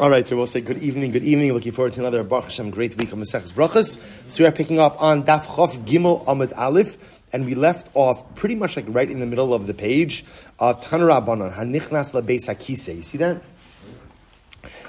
All 0.00 0.08
right, 0.08 0.26
we'll 0.30 0.46
say 0.46 0.62
good 0.62 0.78
evening, 0.78 1.10
good 1.10 1.24
evening. 1.24 1.52
Looking 1.52 1.72
forward 1.72 1.92
to 1.92 2.00
another 2.00 2.24
Baruch 2.24 2.44
Hashem 2.44 2.70
great 2.70 2.96
week 2.96 3.12
of 3.12 3.18
Maseches 3.18 3.52
Brachos. 3.52 4.00
So 4.30 4.42
we 4.42 4.48
are 4.48 4.50
picking 4.50 4.78
up 4.78 4.96
on 4.98 5.24
Daf 5.24 5.44
Chof 5.44 5.76
Gimel 5.84 6.24
Amud 6.24 6.56
Aleph, 6.56 7.20
and 7.34 7.44
we 7.44 7.54
left 7.54 7.90
off 7.92 8.34
pretty 8.34 8.54
much 8.54 8.76
like 8.76 8.86
right 8.88 9.10
in 9.10 9.20
the 9.20 9.26
middle 9.26 9.52
of 9.52 9.66
the 9.66 9.74
page. 9.74 10.24
Uh, 10.58 10.72
Tanarabanon 10.72 11.52
Hanichnas 11.52 12.14
LaBeis 12.18 12.48
Hakise. 12.48 12.96
You 12.96 13.02
see 13.02 13.18
that? 13.18 13.36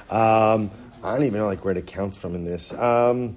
Um, 0.10 0.71
I 1.03 1.15
don't 1.15 1.25
even 1.25 1.39
know 1.39 1.47
like 1.47 1.65
where 1.65 1.73
to 1.73 1.81
count 1.81 2.15
from 2.15 2.33
in 2.33 2.46
this. 2.46 2.71
Um, 2.71 3.35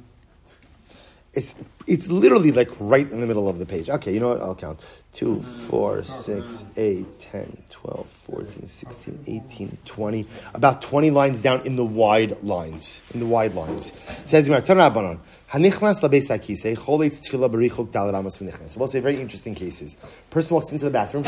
it's 1.32 1.61
it's 1.88 2.06
literally 2.06 2.52
like 2.52 2.70
right 2.79 3.11
in 3.11 3.20
the 3.20 3.27
middle 3.27 3.48
of 3.48 3.59
the 3.59 3.66
page. 3.66 3.91
Okay, 3.91 4.14
you 4.14 4.20
know 4.20 4.29
what? 4.29 4.43
I'll 4.43 4.54
count. 4.54 4.79
2, 5.14 5.43
4, 5.43 6.04
6, 6.04 6.64
8, 6.77 7.18
10, 7.18 7.64
12, 7.85 8.09
14, 8.09 8.66
16, 8.66 9.25
18, 9.27 9.79
20. 9.84 10.27
About 10.55 10.80
20 10.80 11.11
lines 11.11 11.41
down 11.41 11.66
in 11.66 11.77
the 11.77 11.84
wide 11.84 12.43
lines. 12.43 13.03
In 13.12 13.21
the 13.21 13.27
wide 13.27 13.55
lines. 13.55 13.93
Says 14.24 14.48
Hanichnas 14.48 15.20
labeis 15.51 16.30
hakise, 16.30 16.77
v'nichnas. 16.77 18.77
We'll 18.79 18.88
say 18.88 19.01
very 19.01 19.20
interesting 19.20 19.55
cases. 19.55 19.98
Person 20.30 20.55
walks 20.55 20.73
into 20.73 20.87
the 20.87 20.91
bathroom. 20.91 21.27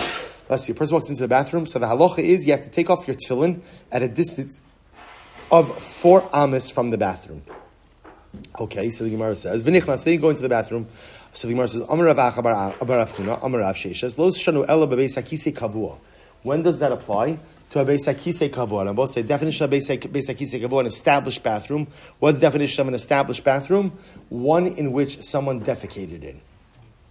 Let's 0.49 0.65
see. 0.65 0.73
Person 0.73 0.95
walks 0.95 1.11
into 1.11 1.21
the 1.21 1.29
bathroom. 1.29 1.67
So 1.67 1.79
the 1.79 1.87
halacha 1.87 2.21
is 2.21 2.47
you 2.47 2.53
have 2.53 2.63
to 2.63 2.71
take 2.71 2.89
off 2.89 3.07
your 3.07 3.17
tefillin 3.17 3.61
at 3.93 4.01
a 4.01 4.09
distance 4.09 4.63
of 5.51 5.79
four 5.79 6.27
amos 6.35 6.71
from 6.71 6.89
the 6.89 6.97
bathroom. 6.97 7.43
Okay, 8.59 8.91
so 8.91 9.05
the 9.05 9.11
Gemara 9.11 9.37
says, 9.37 9.63
v'nichnas, 9.63 10.05
then 10.05 10.15
you 10.15 10.21
go 10.21 10.31
into 10.31 10.43
the 10.43 10.49
bathroom. 10.49 10.89
So 11.35 11.49
the 11.49 11.53
Gemara 11.53 11.69
says, 11.69 11.83
Amar 11.83 12.07
Rav 12.07 12.17
Acha 12.17 12.43
Bar 12.43 12.75
Rav 12.81 13.13
Huna, 13.13 13.45
Amar 13.45 13.61
Rav 13.61 13.77
Sheshes, 13.77 14.17
Lo 14.17 14.31
Shanu 14.31 14.67
Hakise 14.67 15.53
Kavua. 15.53 15.99
When 16.47 16.63
does 16.63 16.79
that 16.79 16.93
apply? 16.93 17.41
To 17.71 17.81
a 17.81 17.85
Beis 17.85 18.07
Hakise 18.07 18.49
Kavua. 18.51 18.87
And 18.87 18.95
both 18.95 19.11
say 19.11 19.23
definition 19.23 19.65
of 19.65 19.71
Beis 19.73 19.91
Hakise 19.91 20.63
Kavua, 20.63 20.79
an 20.79 20.87
established 20.87 21.43
bathroom. 21.43 21.89
What's 22.21 22.37
the 22.37 22.43
definition 22.43 22.83
of 22.83 22.87
an 22.87 22.95
established 22.95 23.43
bathroom? 23.43 23.99
One 24.29 24.69
in 24.69 24.93
which 24.93 25.25
someone 25.25 25.61
defecated 25.61 26.23
in. 26.23 26.41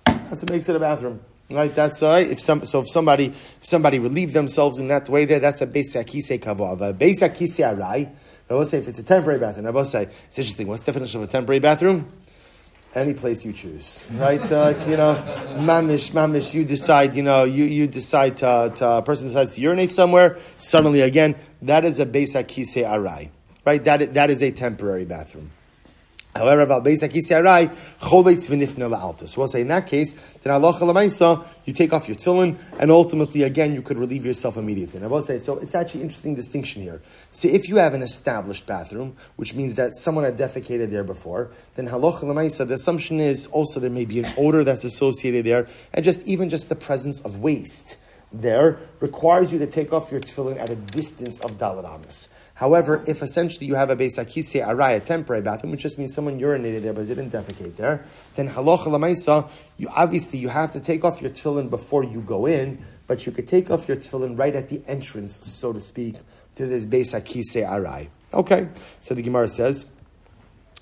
That's 0.06 0.42
what 0.42 0.52
makes 0.52 0.70
it 0.70 0.78
a 0.78 0.80
bathroom. 0.80 1.20
Right, 1.52 1.76
that's 1.76 2.02
right. 2.02 2.32
If 2.32 2.40
some, 2.40 2.64
so 2.64 2.80
if 2.80 2.90
somebody, 2.90 3.26
if 3.26 3.60
somebody 3.62 4.00
relieved 4.00 4.34
themselves 4.34 4.78
in 4.78 4.88
that 4.88 5.10
way 5.10 5.26
there, 5.26 5.40
that's 5.40 5.62
a 5.62 5.68
Beis 5.68 5.94
Hakise 6.02 6.40
Kavua. 6.40 6.92
A 6.92 6.94
Beis 6.94 7.22
Hakise 7.22 7.60
Arai, 7.60 8.10
I 8.50 8.54
will 8.54 8.64
say 8.64 8.78
if 8.78 8.88
it's 8.88 9.00
a 9.00 9.04
temporary 9.04 9.42
bathroom, 9.42 9.68
I 9.68 9.72
will 9.72 9.84
say, 9.84 10.04
it's 10.04 10.40
interesting, 10.40 10.68
what's 10.68 10.84
the 10.84 10.94
definition 10.94 11.22
of 11.22 11.28
a 11.28 11.32
temporary 11.32 11.60
bathroom? 11.60 12.10
Any 12.96 13.14
place 13.14 13.46
you 13.46 13.52
choose, 13.52 14.08
right? 14.14 14.42
So, 14.42 14.60
like, 14.60 14.88
you 14.88 14.96
know, 14.98 15.22
mamish, 15.58 16.12
mamish, 16.12 16.54
you 16.54 16.64
decide, 16.64 17.14
you 17.16 17.24
know, 17.24 17.44
you, 17.44 17.66
you 17.66 17.88
decide 17.88 18.38
to, 18.38 18.72
to, 18.76 18.90
a 18.90 19.02
person 19.02 19.28
decides 19.28 19.56
to 19.56 19.62
urinate 19.62 19.92
somewhere, 19.92 20.38
suddenly 20.58 21.02
again, 21.02 21.36
that 21.62 21.84
is 21.84 22.00
a 22.00 22.06
Beis 22.06 22.36
Akise 22.42 22.88
Arai, 22.88 23.30
right? 23.66 23.84
That, 23.84 24.14
that 24.14 24.30
is 24.30 24.42
a 24.42 24.52
temporary 24.52 25.06
bathroom. 25.06 25.52
However, 26.36 26.62
about 26.62 26.84
Beis 26.84 27.02
Akisiarai, 27.02 27.74
Chovetz 28.02 28.50
v'nifna 28.50 28.90
la'alta. 28.90 29.26
So 29.26 29.40
we'll 29.40 29.48
say 29.48 29.62
in 29.62 29.70
that 29.70 29.88
case, 29.88 30.12
then 30.44 30.54
halacha 30.54 30.82
l'maisa, 30.82 31.46
you 31.64 31.72
take 31.72 31.94
off 31.94 32.10
your 32.10 32.18
tefillin, 32.18 32.58
and 32.78 32.92
ultimately, 32.92 33.44
again, 33.44 33.74
you 33.74 33.82
could 33.82 33.98
relieve 33.98 34.26
yourself 34.26 34.58
immediately. 34.58 34.98
And 34.98 35.06
I 35.06 35.08
will 35.08 35.22
say, 35.22 35.40
so 35.40 35.58
it's 35.60 35.74
actually 35.74 36.02
an 36.02 36.08
interesting 36.08 36.36
distinction 36.36 36.82
here. 36.82 37.02
See, 37.32 37.52
if 37.52 37.70
you 37.70 37.78
have 37.78 37.94
an 37.94 38.04
established 38.04 38.66
bathroom, 38.66 39.16
which 39.38 39.54
means 39.54 39.76
that 39.76 39.96
someone 39.96 40.26
had 40.26 40.38
defecated 40.38 40.92
there 40.92 41.06
before, 41.06 41.52
then 41.76 41.88
halacha 41.88 42.24
l'maisa, 42.24 42.68
the 42.68 42.74
assumption 42.74 43.22
is 43.22 43.48
also 43.48 43.80
there 43.80 43.90
may 43.90 44.04
be 44.04 44.20
an 44.20 44.34
odor 44.38 44.66
that's 44.66 44.84
associated 44.84 45.46
there, 45.46 45.70
and 45.94 46.04
just 46.04 46.28
even 46.28 46.50
just 46.50 46.68
the 46.68 46.76
presence 46.76 47.22
of 47.22 47.40
waste 47.40 47.96
there 48.34 48.80
requires 49.00 49.54
you 49.54 49.60
to 49.60 49.68
take 49.68 49.94
off 49.94 50.12
your 50.12 50.20
tefillin 50.20 50.60
at 50.60 50.70
a 50.70 50.76
distance 50.76 51.40
of 51.40 51.52
dalaramis. 51.54 52.30
However, 52.56 53.04
if 53.06 53.22
essentially 53.22 53.68
you 53.68 53.76
have 53.76 53.90
a 53.90 53.98
Beis 53.98 54.18
Akise 54.18 54.66
Arai, 54.66 54.96
a 54.96 55.00
temporary 55.02 55.42
bathroom, 55.42 55.72
which 55.72 55.82
just 55.82 56.00
means 56.00 56.14
someone 56.14 56.40
urinated 56.40 56.84
there 56.84 56.94
but 56.94 57.06
didn't 57.06 57.32
defecate 57.32 57.76
there, 57.76 58.06
then 58.36 58.48
halacha 58.48 58.88
lamaisa, 58.88 59.50
you 59.78 59.90
obviously 59.94 60.40
you 60.40 60.48
have 60.48 60.72
to 60.72 60.80
take 60.80 61.04
off 61.04 61.22
your 61.22 61.32
tefillin 61.32 61.70
before 61.70 62.06
you 62.06 62.22
go 62.22 62.46
in, 62.46 62.84
but 63.08 63.26
you 63.26 63.34
could 63.34 63.48
take 63.48 63.70
off 63.70 63.90
your 63.90 63.98
tefillin 63.98 64.40
right 64.40 64.56
at 64.56 64.70
the 64.70 64.82
entrance, 64.88 65.46
so 65.46 65.74
to 65.74 65.82
speak, 65.82 66.16
to 66.56 66.66
this 66.66 66.86
Beis 66.86 67.14
Akise 67.14 67.68
Arai. 67.68 68.08
Okay, 68.34 68.70
so 69.02 69.14
the 69.14 69.22
Gemara 69.22 69.50
says, 69.50 69.88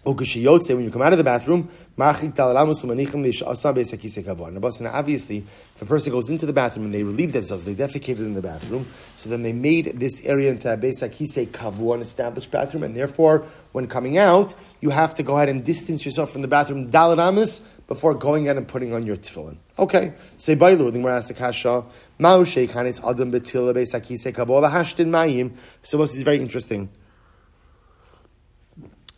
when 0.03 0.83
you 0.83 0.91
come 0.91 1.01
out 1.01 1.13
of 1.13 1.17
the 1.17 1.23
bathroom, 1.23 1.69
now 1.97 2.09
obviously, 4.93 5.37
if 5.75 5.81
a 5.81 5.85
person 5.85 6.11
goes 6.11 6.29
into 6.29 6.45
the 6.45 6.53
bathroom 6.53 6.85
and 6.85 6.93
they 6.93 7.03
relieve 7.03 7.31
themselves, 7.31 7.63
they 7.63 7.73
defecated 7.73 8.19
in 8.19 8.33
the 8.33 8.41
bathroom, 8.41 8.85
so 9.15 9.29
then 9.29 9.43
they 9.43 9.53
made 9.53 9.85
this 9.99 10.25
area 10.25 10.51
into 10.51 10.71
a 10.71 10.75
besakise 10.75 11.47
kavu, 11.47 11.95
an 11.95 12.01
established 12.01 12.51
bathroom, 12.51 12.83
and 12.83 12.97
therefore, 12.97 13.45
when 13.71 13.87
coming 13.87 14.17
out, 14.17 14.55
you 14.81 14.89
have 14.89 15.15
to 15.15 15.23
go 15.23 15.37
ahead 15.37 15.47
and 15.49 15.63
distance 15.63 16.03
yourself 16.03 16.31
from 16.31 16.41
the 16.41 16.47
bathroom 16.47 16.91
dalaramis 16.91 17.65
before 17.87 18.13
going 18.13 18.49
out 18.49 18.57
and 18.57 18.67
putting 18.67 18.93
on 18.93 19.05
your 19.05 19.15
tefillin. 19.15 19.57
Okay, 19.79 20.13
say 20.37 20.55
bailu. 20.55 20.91
Then 20.91 21.01
we're 21.01 21.11
asked 21.11 21.29
the 21.29 21.33
kasha. 21.33 21.85
Ma'u 22.19 22.43
sheikhanis 22.43 23.01
adam 23.09 23.31
betila 23.31 23.73
besakise 23.73 24.33
kavu 24.33 24.61
lahashtin 24.61 25.07
mayim. 25.07 25.55
So 25.81 25.97
this 25.97 26.15
is 26.15 26.23
very 26.23 26.39
interesting. 26.39 26.89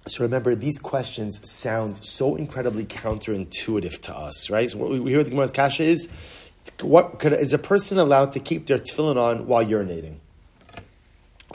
So 0.08 0.24
remember, 0.24 0.54
these 0.54 0.78
questions 0.78 1.40
sound 1.50 2.06
so 2.06 2.36
incredibly 2.36 2.86
counterintuitive 2.86 4.02
to 4.02 4.16
us, 4.16 4.52
right? 4.52 4.70
So 4.70 4.78
what 4.78 4.92
we 4.92 5.10
hear 5.10 5.24
the 5.24 5.32
Gemara's 5.32 5.52
kasha 5.52 5.84
is, 5.84 6.10
what 6.82 7.18
could, 7.18 7.34
is 7.34 7.54
a 7.54 7.58
person 7.58 7.98
allowed 7.98 8.32
to 8.34 8.40
keep 8.40 8.68
their 8.68 8.78
tefillin 8.78 9.18
on 9.18 9.48
while 9.48 9.66
urinating? 9.66 10.18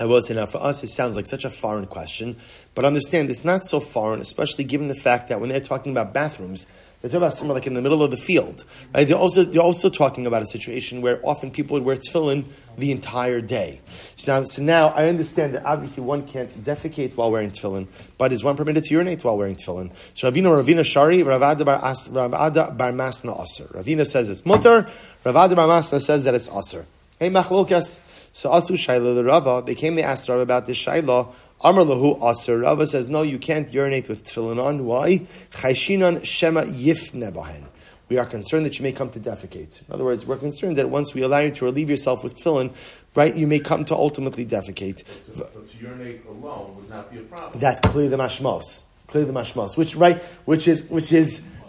I 0.01 0.07
will 0.07 0.21
say 0.23 0.35
now, 0.35 0.47
for 0.47 0.59
us, 0.59 0.83
it 0.83 0.89
sounds 0.89 1.15
like 1.15 1.27
such 1.27 1.45
a 1.45 1.51
foreign 1.51 1.87
question, 1.87 2.37
but 2.75 2.85
understand 2.85 3.31
it's 3.31 3.45
not 3.45 3.63
so 3.63 3.79
foreign, 3.79 4.21
especially 4.21 4.65
given 4.65 4.89
the 4.89 4.95
fact 4.95 5.29
that 5.29 5.41
when 5.41 5.49
they're 5.49 5.61
talking 5.61 5.93
about 5.93 6.13
bathrooms, 6.13 6.67
they're 7.01 7.09
talking 7.09 7.23
about 7.23 7.35
somewhere 7.35 7.55
like 7.55 7.67
in 7.67 7.73
the 7.73 7.81
middle 7.81 8.03
of 8.03 8.11
the 8.11 8.17
field. 8.19 8.65
Right? 8.95 9.09
They're 9.09 9.17
also 9.17 9.43
they're 9.45 9.63
also 9.63 9.89
talking 9.89 10.27
about 10.27 10.43
a 10.43 10.47
situation 10.47 11.01
where 11.01 11.19
often 11.25 11.51
people 11.51 11.75
would 11.75 11.83
wear 11.83 11.97
tefillin 11.97 12.45
the 12.77 12.93
entire 12.93 13.41
day. 13.41 13.81
So 14.17 14.39
now, 14.39 14.45
so 14.45 14.63
now 14.63 14.89
I 14.89 15.09
understand 15.09 15.55
that 15.55 15.65
obviously 15.65 16.05
one 16.05 16.27
can't 16.27 16.51
defecate 16.63 17.17
while 17.17 17.31
wearing 17.31 17.53
tefillin, 17.53 17.87
but 18.19 18.33
is 18.33 18.45
one 18.45 18.57
permitted 18.57 18.85
to 18.85 18.95
urinate 18.95 19.25
while 19.25 19.39
wearing 19.39 19.57
tefillin? 19.57 19.93
So 20.13 20.31
Ravina 20.31 20.63
Ravina 20.63 20.85
Shari 20.85 21.23
Rav 21.23 21.43
Ada 21.43 21.65
Bar, 21.65 21.83
As, 21.83 22.11
Rav 22.11 22.35
Ada 22.35 22.73
Bar 22.73 22.93
Masna 22.93 23.41
Aser. 23.41 23.65
Ravina 23.73 24.07
says 24.07 24.29
it's 24.29 24.45
mutter. 24.45 24.87
Rav 25.25 25.37
Ada 25.37 25.57
Bar 25.57 25.69
Masna 25.69 26.01
says 26.03 26.25
that 26.25 26.35
it's 26.35 26.51
aser. 26.51 26.85
Hey 27.19 27.31
machlokas. 27.31 28.01
So 28.33 28.51
asu 28.51 28.73
shayla 28.73 29.15
the 29.15 29.25
Rava. 29.25 29.63
They 29.65 29.75
came 29.75 29.97
to 29.97 30.03
ask 30.03 30.29
Rava 30.29 30.43
about 30.43 30.67
this 30.67 30.77
shayla. 30.85 31.33
Amar 31.63 31.85
lahu 31.85 32.23
aser. 32.29 32.59
Rava 32.59 32.87
says, 32.87 33.09
no, 33.09 33.23
you 33.23 33.39
can't 33.39 33.73
urinate 33.73 34.09
with 34.09 34.25
tefillin 34.25 34.63
on. 34.63 34.87
Why? 34.87 35.19
Chayshinan 35.51 36.25
shema 36.25 36.63
yifne 36.63 37.31
bahen. 37.33 37.65
We 38.09 38.19
are 38.19 38.27
concerned 38.27 38.67
that 38.67 38.79
you 38.79 38.83
may 38.83 38.93
come 38.93 39.11
to 39.11 39.21
defecate. 39.21 39.87
In 39.87 39.95
other 39.95 40.05
words, 40.05 40.27
we're 40.27 40.39
concerned 40.39 40.77
that 40.79 40.91
once 40.91 41.15
we 41.15 41.23
allow 41.23 41.39
you 41.39 41.51
to 41.53 41.65
relieve 41.67 41.91
yourself 41.91 42.25
with 42.25 42.35
tefillin, 42.35 42.75
right, 43.15 43.35
you 43.37 43.47
may 43.47 43.61
come 43.61 43.85
to 43.85 43.95
ultimately 43.95 44.47
defecate. 44.47 45.07
So, 45.07 45.45
to 45.45 45.77
urinate 45.77 46.25
alone 46.27 46.77
would 46.77 46.89
not 46.89 47.13
be 47.13 47.19
a 47.19 47.23
problem. 47.23 47.61
That's 47.61 47.79
clearly 47.79 48.09
the 48.09 48.17
mashmos. 48.17 48.85
Clearly 49.07 49.31
the 49.31 49.39
mashmos. 49.39 49.77
Which, 49.77 49.97
right, 49.97 50.19
which 50.47 50.67
is, 50.67 50.89
which 50.89 51.13
is, 51.13 51.47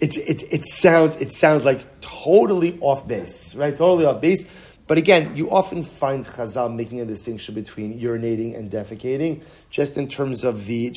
it, 0.00 0.18
it, 0.18 0.52
it 0.52 0.64
sounds, 0.66 1.16
it 1.16 1.32
sounds 1.32 1.64
like 1.64 1.86
totally 2.00 2.78
off 2.80 3.06
base, 3.06 3.54
right? 3.54 3.74
Totally 3.74 4.04
off 4.04 4.20
base 4.20 4.69
but 4.90 4.98
again, 4.98 5.36
you 5.36 5.48
often 5.52 5.84
find 5.84 6.26
Chazal 6.26 6.74
making 6.74 7.00
a 7.00 7.04
distinction 7.04 7.54
between 7.54 8.00
urinating 8.00 8.58
and 8.58 8.68
defecating, 8.68 9.40
just 9.70 9.96
in 9.96 10.08
terms 10.08 10.42
of 10.42 10.66
the, 10.66 10.90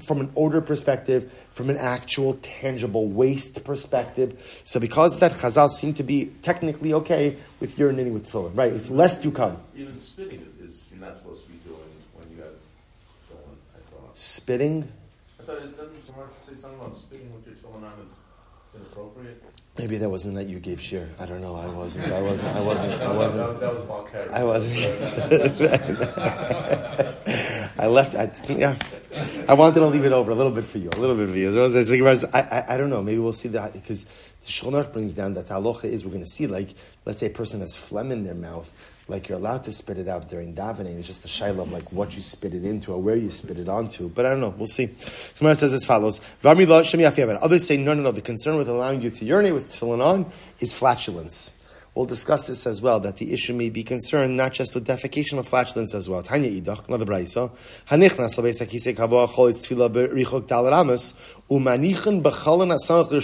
from 0.00 0.20
an 0.20 0.30
odor 0.36 0.60
perspective, 0.60 1.28
from 1.50 1.70
an 1.70 1.76
actual 1.76 2.34
tangible 2.34 3.08
waste 3.08 3.64
perspective. 3.64 4.62
So 4.62 4.78
because 4.78 5.18
that, 5.18 5.32
Chazal 5.32 5.68
seem 5.70 5.92
to 5.94 6.04
be 6.04 6.30
technically 6.42 6.94
okay 6.94 7.36
with 7.58 7.76
urinating 7.78 8.12
with 8.12 8.28
tefillin, 8.28 8.56
right? 8.56 8.72
It's 8.72 8.90
less 8.90 9.20
to 9.22 9.32
come. 9.32 9.56
Even 9.74 9.98
spitting 9.98 10.38
is, 10.38 10.60
is 10.60 10.88
you're 10.92 11.00
not 11.00 11.18
supposed 11.18 11.44
to 11.46 11.50
be 11.50 11.58
doing 11.66 11.90
when 12.14 12.30
you 12.30 12.44
have 12.44 12.54
tefillin, 13.26 13.56
I 13.74 13.80
thought. 13.90 14.16
Spitting? 14.16 14.88
I 15.40 15.42
thought 15.42 15.56
it 15.56 15.76
doesn't 15.76 16.04
say 16.38 16.54
something 16.54 16.78
about 16.78 16.94
spitting 16.94 17.34
with 17.34 17.44
your 17.44 17.56
tefillin 17.56 17.90
on 17.90 18.06
is 18.06 18.20
inappropriate. 18.72 19.42
Maybe 19.80 19.96
that 19.96 20.10
wasn't 20.10 20.34
that 20.34 20.46
you 20.46 20.60
gave 20.60 20.78
shir. 20.78 21.08
I 21.18 21.24
don't 21.24 21.40
know. 21.40 21.56
I 21.56 21.66
wasn't. 21.66 22.12
I 22.12 22.20
wasn't. 22.20 22.54
I 22.54 22.60
wasn't. 22.60 23.00
I 23.00 23.12
wasn't. 23.16 23.60
That 23.60 23.72
was 23.72 24.10
Carey. 24.10 24.28
I 24.28 24.44
wasn't. 24.44 24.76
I 27.78 27.86
left. 27.86 28.14
I, 28.14 28.30
yeah, 28.50 28.76
I 29.48 29.54
wanted 29.54 29.76
to 29.76 29.86
leave 29.86 30.04
it 30.04 30.12
over 30.12 30.32
a 30.32 30.34
little 30.34 30.52
bit 30.52 30.64
for 30.64 30.76
you, 30.76 30.90
a 30.94 31.00
little 31.00 31.16
bit 31.16 31.30
for 31.30 31.38
you. 31.38 32.28
I, 32.34 32.40
I, 32.40 32.74
I 32.74 32.76
don't 32.76 32.90
know. 32.90 33.02
Maybe 33.02 33.20
we'll 33.20 33.32
see 33.32 33.48
that 33.48 33.72
because 33.72 34.04
the 34.04 34.48
Shulchan 34.48 34.92
brings 34.92 35.14
down 35.14 35.32
that 35.32 35.46
the 35.46 35.54
halacha 35.54 35.84
is 35.84 36.04
we're 36.04 36.10
going 36.10 36.24
to 36.24 36.30
see 36.30 36.46
like 36.46 36.74
let's 37.06 37.18
say 37.18 37.28
a 37.28 37.30
person 37.30 37.60
has 37.60 37.74
phlegm 37.74 38.12
in 38.12 38.22
their 38.22 38.34
mouth 38.34 38.70
like 39.10 39.28
you're 39.28 39.36
allowed 39.36 39.64
to 39.64 39.72
spit 39.72 39.98
it 39.98 40.08
out 40.08 40.28
during 40.28 40.54
davening. 40.54 40.98
It's 40.98 41.06
just 41.06 41.24
a 41.24 41.28
shayla 41.28 41.60
of 41.60 41.72
like 41.72 41.92
what 41.92 42.16
you 42.16 42.22
spit 42.22 42.54
it 42.54 42.64
into 42.64 42.92
or 42.92 43.02
where 43.02 43.16
you 43.16 43.30
spit 43.30 43.58
it 43.58 43.68
onto. 43.68 44.08
But 44.08 44.24
I 44.24 44.30
don't 44.30 44.40
know. 44.40 44.54
We'll 44.56 44.66
see. 44.66 44.86
Somebody 44.98 45.56
says 45.56 45.72
as 45.72 45.84
follows: 45.84 46.20
Others 46.42 47.66
say 47.66 47.76
no, 47.76 47.94
no, 47.94 48.02
no. 48.02 48.12
The 48.12 48.22
concern 48.22 48.56
with 48.56 48.68
allowing 48.68 49.02
you 49.02 49.10
to 49.10 49.24
urinate 49.24 49.52
with 49.52 49.68
tefillin 49.68 50.04
on 50.04 50.26
is 50.60 50.72
flatulence. 50.72 51.59
We'll 52.00 52.06
discuss 52.06 52.46
this 52.46 52.66
as 52.66 52.80
well, 52.80 52.98
that 53.00 53.18
the 53.18 53.30
issue 53.30 53.52
may 53.52 53.68
be 53.68 53.82
concerned 53.82 54.34
not 54.34 54.54
just 54.54 54.74
with 54.74 54.86
defecation 54.86 55.38
of 55.38 55.46
flatulence 55.46 55.92
as 55.92 56.08
well. 56.08 56.22
Tanya 56.22 56.50
idach, 56.50 56.88
another 56.88 57.04
kavua 57.04 59.28
chol 59.28 59.50
it's 59.50 59.68
berichok 59.68 60.46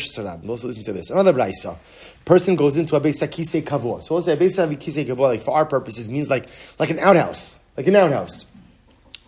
sarab. 0.04 0.46
Also 0.46 0.66
listen 0.66 0.84
to 0.84 0.92
this. 0.92 1.08
Another 1.08 1.32
brayso. 1.32 1.78
Person 2.26 2.54
goes 2.54 2.76
into 2.76 2.96
a 2.96 3.00
beis 3.00 3.26
hakisei 3.26 3.62
kavua. 3.62 4.02
So 4.02 4.20
say 4.20 4.34
a 4.34 4.36
beis 4.36 4.58
hakisei 4.58 5.06
kavua, 5.06 5.28
like 5.28 5.40
for 5.40 5.54
our 5.54 5.64
purposes, 5.64 6.10
means 6.10 6.28
like 6.28 6.46
like 6.78 6.90
an 6.90 6.98
outhouse, 6.98 7.64
like 7.78 7.86
an 7.86 7.96
outhouse. 7.96 8.44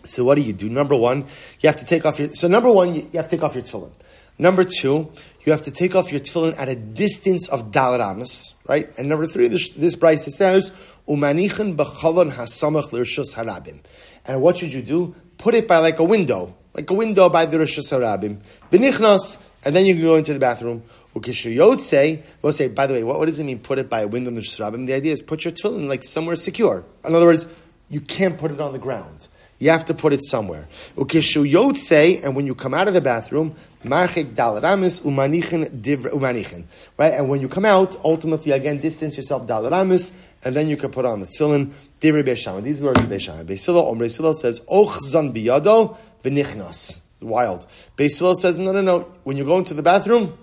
So 0.03 0.25
what 0.25 0.35
do 0.35 0.41
you 0.41 0.53
do? 0.53 0.69
Number 0.69 0.95
one, 0.95 1.25
you 1.59 1.69
have 1.69 1.77
to 1.77 1.85
take 1.85 2.05
off 2.05 2.19
your. 2.19 2.29
So 2.29 2.47
number 2.47 2.71
one, 2.71 2.93
you 2.93 3.09
have 3.15 3.27
to 3.27 3.35
take 3.35 3.41
off 3.41 3.55
your 3.55 3.63
tefillin. 3.63 3.89
Number 4.37 4.63
two, 4.63 5.11
you 5.45 5.51
have 5.51 5.61
to 5.63 5.71
take 5.71 5.95
off 5.95 6.11
your 6.11 6.21
tefillin 6.21 6.57
at 6.57 6.69
a 6.69 6.75
distance 6.75 7.47
of 7.49 7.71
dalaramas, 7.71 8.53
right? 8.67 8.89
And 8.97 9.07
number 9.09 9.27
three, 9.27 9.47
this, 9.47 9.73
this 9.73 9.95
brayso 9.95 10.29
says, 10.29 10.71
"Umanichin 11.07 11.75
b'chalon 11.75 12.31
hasamach 12.31 12.91
l'rishus 12.91 13.35
harabim." 13.35 13.79
And 14.25 14.41
what 14.41 14.57
should 14.57 14.73
you 14.73 14.81
do? 14.81 15.15
Put 15.37 15.55
it 15.55 15.67
by 15.67 15.77
like 15.77 15.99
a 15.99 16.03
window, 16.03 16.55
like 16.73 16.89
a 16.89 16.93
window 16.93 17.29
by 17.29 17.45
the 17.45 17.57
rishus 17.57 17.91
harabim. 17.91 18.41
V'nichnas, 18.71 19.43
and 19.63 19.75
then 19.75 19.85
you 19.85 19.95
can 19.95 20.03
go 20.03 20.15
into 20.15 20.33
the 20.33 20.39
bathroom. 20.39 20.83
Ukishuyotse, 21.15 22.23
we'll 22.41 22.53
say, 22.53 22.67
by 22.67 22.85
the 22.85 22.93
way, 22.93 23.03
what, 23.03 23.17
what 23.17 23.25
does 23.25 23.39
it 23.39 23.43
mean? 23.43 23.59
Put 23.59 23.79
it 23.79 23.89
by 23.89 24.01
a 24.01 24.07
window 24.07 24.27
in 24.27 24.35
the 24.35 24.41
rishus 24.41 24.59
harabim. 24.59 24.85
The 24.85 24.93
idea 24.93 25.13
is 25.13 25.21
put 25.21 25.45
your 25.45 25.53
tefillin 25.53 25.87
like 25.87 26.03
somewhere 26.03 26.35
secure. 26.35 26.85
In 27.05 27.15
other 27.15 27.25
words, 27.25 27.47
you 27.87 28.01
can't 28.01 28.37
put 28.37 28.51
it 28.51 28.61
on 28.61 28.73
the 28.73 28.79
ground. 28.79 29.27
You 29.57 29.71
have 29.71 29.85
to 29.85 29.93
put 29.93 30.13
it 30.13 30.23
somewhere. 30.23 30.69
Ukishu 30.95 31.51
yotse, 31.51 32.23
and 32.23 32.35
when 32.35 32.45
you 32.45 32.55
come 32.55 32.73
out 32.73 32.87
of 32.87 32.93
the 32.93 33.01
bathroom, 33.01 33.55
marchik 33.83 34.35
dalaramis 34.35 35.01
umanichin 35.03 35.81
divr 35.81 36.11
umanichin. 36.11 36.63
Right, 36.97 37.13
and 37.13 37.29
when 37.29 37.41
you 37.41 37.47
come 37.47 37.65
out, 37.65 37.95
ultimately 38.03 38.51
again 38.51 38.79
distance 38.79 39.17
yourself 39.17 39.47
dalaramis, 39.47 40.19
and 40.43 40.55
then 40.55 40.67
you 40.69 40.77
can 40.77 40.91
put 40.91 41.05
on 41.05 41.21
the 41.21 41.25
tefillin 41.25 41.71
divri 41.99 42.23
Beis 42.23 42.37
Shammai. 42.37 42.61
These 42.61 42.81
are 42.81 42.87
words 42.87 43.01
of 43.01 43.07
Beis 43.07 43.21
Shammai. 43.21 43.43
Beisilo 43.43 43.91
Omre 43.91 44.09
Silo 44.09 44.33
says 44.33 44.61
och 44.67 45.01
zan 45.01 45.33
biyado 45.33 45.97
v'nichnas. 46.23 47.01
Wild. 47.21 47.67
Beis 47.97 48.19
Hillel 48.19 48.35
says 48.35 48.57
no, 48.57 48.71
no, 48.71 48.81
no. 48.81 48.99
When 49.23 49.37
you 49.37 49.43
go 49.43 49.57
into 49.57 49.73
the 49.73 49.83
bathroom. 49.83 50.37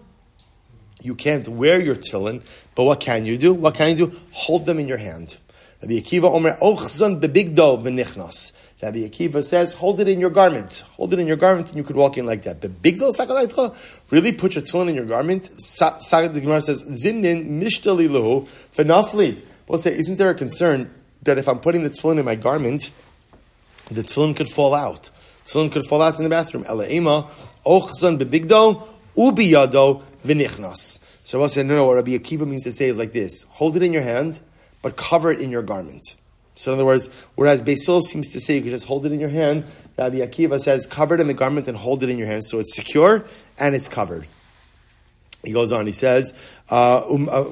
You 1.03 1.15
can't 1.15 1.47
wear 1.47 1.81
your 1.81 1.95
tefillin, 1.95 2.43
but 2.75 2.85
what 2.85 3.01
can 3.01 3.27
you 3.27 3.37
do? 3.37 3.53
What 3.53 3.75
can 3.75 3.91
you 3.91 4.07
do? 4.07 4.17
Hold 4.33 4.65
them 4.65 4.79
in 4.79 4.89
your 4.89 4.97
hand. 4.97 5.37
Rabbi 5.83 6.01
Akiva 6.01 6.25
Omer 6.33 6.57
Ochzan 6.61 7.21
bebigdo 7.21 7.81
v'nichnas. 7.81 8.53
Rabbi 8.83 8.99
Akiva 8.99 9.43
says, 9.43 9.73
hold 9.73 10.01
it 10.01 10.09
in 10.09 10.21
your 10.21 10.29
garment. 10.29 10.71
Hold 10.97 11.15
it 11.15 11.19
in 11.19 11.27
your 11.27 11.39
garment 11.39 11.69
and 11.69 11.79
you 11.79 11.83
could 11.83 11.97
walk 11.97 12.19
in 12.19 12.27
like 12.27 12.43
that. 12.43 12.61
The 12.61 12.69
Bebigdo 12.69 13.11
sakalaitcha? 13.11 13.75
Really 14.11 14.33
put 14.33 14.55
your 14.55 14.63
tefillin 14.63 14.91
in 14.91 14.95
your 14.95 15.07
garment? 15.07 15.51
Sa- 15.59 15.97
the 15.99 16.41
Gemara 16.41 16.61
says, 16.61 16.85
zinin 16.85 17.59
mishtali 17.63 18.07
luhu 18.07 18.47
v'nafli. 18.75 19.41
We'll 19.67 19.79
say, 19.79 19.97
isn't 19.97 20.19
there 20.19 20.29
a 20.29 20.35
concern 20.35 20.91
that 21.23 21.39
if 21.39 21.49
I'm 21.49 21.59
putting 21.59 21.85
the 21.85 21.91
tefillin 21.91 22.19
in 22.19 22.27
my 22.27 22.35
garment, 22.35 22.91
the 23.91 24.03
tefillin 24.03 24.37
could 24.37 24.49
fall 24.49 24.75
out? 24.75 25.11
Tefillin 25.45 25.73
could 25.73 25.87
fall 25.87 26.03
out 26.03 26.19
in 26.19 26.25
the 26.25 26.31
bathroom. 26.31 26.65
Elaima 26.65 27.31
ochzan 27.65 28.19
bebigdo 28.19 28.87
ubiyado 29.17 30.03
v'nichnas. 30.23 31.03
So 31.23 31.39
we'll 31.39 31.49
say, 31.49 31.63
no, 31.63 31.77
no, 31.77 31.87
what 31.87 31.95
Rabbi 31.95 32.11
Akiva 32.11 32.47
means 32.47 32.65
to 32.65 32.73
say 32.73 32.89
is 32.89 32.99
like 32.99 33.13
this. 33.13 33.45
Hold 33.53 33.77
it 33.77 33.83
in 33.83 33.95
your 33.95 34.03
hand, 34.03 34.41
but 34.83 34.97
cover 34.97 35.33
it 35.33 35.41
in 35.41 35.51
your 35.51 35.63
garment. 35.63 36.15
So 36.57 36.73
in 36.73 36.79
other 36.79 36.87
words, 36.87 37.09
whereas 37.35 37.63
Beis 37.63 37.87
Hillel 37.87 38.03
seems 38.03 38.33
to 38.33 38.41
say 38.41 38.57
you 38.57 38.63
can 38.63 38.71
just 38.71 38.87
hold 38.87 39.07
it 39.07 39.13
in 39.13 39.21
your 39.21 39.29
hand, 39.29 39.65
Rabbi 39.97 40.17
Akiva 40.17 40.59
says 40.59 40.87
cover 40.87 41.15
it 41.15 41.21
in 41.21 41.27
the 41.27 41.35
garment 41.35 41.69
and 41.69 41.77
hold 41.77 42.03
it 42.03 42.11
in 42.11 42.19
your 42.19 42.27
hand 42.27 42.45
so 42.45 42.59
it's 42.59 42.75
secure 42.75 43.25
and 43.59 43.75
it's 43.75 43.89
covered. 43.89 44.27
He 45.45 45.53
goes 45.53 45.71
on, 45.71 45.87
he 45.87 45.93
says, 45.93 46.35
uh, 46.71 47.07
um, 47.09 47.29
uh, 47.31 47.45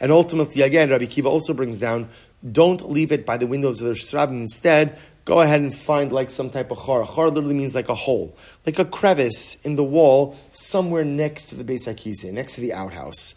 and 0.00 0.12
ultimately, 0.12 0.62
again, 0.62 0.90
Rabbi 0.90 1.06
Kiva 1.06 1.28
also 1.28 1.54
brings 1.54 1.78
down, 1.78 2.08
don't 2.52 2.90
leave 2.90 3.12
it 3.12 3.24
by 3.24 3.36
the 3.36 3.46
windows 3.46 3.80
of 3.80 3.86
the 3.86 3.92
Shrabim. 3.92 4.40
Instead, 4.40 4.98
go 5.26 5.40
ahead 5.40 5.60
and 5.60 5.74
find 5.74 6.12
like 6.12 6.30
some 6.30 6.48
type 6.48 6.70
of 6.70 6.78
char. 6.78 7.04
Char 7.04 7.28
literally 7.28 7.54
means 7.54 7.74
like 7.74 7.90
a 7.90 7.94
hole, 7.94 8.34
like 8.64 8.78
a 8.78 8.84
crevice 8.84 9.60
in 9.62 9.76
the 9.76 9.84
wall 9.84 10.36
somewhere 10.52 11.04
next 11.04 11.46
to 11.46 11.56
the 11.56 11.64
Beis 11.64 11.86
HaKisei, 11.86 12.32
next 12.32 12.54
to 12.54 12.62
the 12.62 12.72
outhouse. 12.72 13.34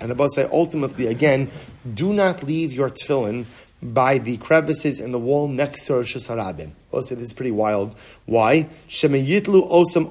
And 0.00 0.10
Abba 0.10 0.28
say, 0.28 0.48
ultimately, 0.50 1.06
again, 1.06 1.50
do 1.92 2.12
not 2.12 2.42
leave 2.42 2.72
your 2.72 2.90
tefillin 2.90 3.44
by 3.82 4.18
the 4.18 4.36
crevices 4.38 4.98
in 5.00 5.12
the 5.12 5.18
wall 5.18 5.46
next 5.46 5.86
to 5.86 5.92
rishus 5.94 6.30
harabim. 6.30 6.70
I'll 6.92 7.02
say 7.02 7.16
this 7.16 7.26
is 7.26 7.32
pretty 7.32 7.50
wild. 7.50 7.96
Why? 8.24 8.68
Osam. 8.88 10.06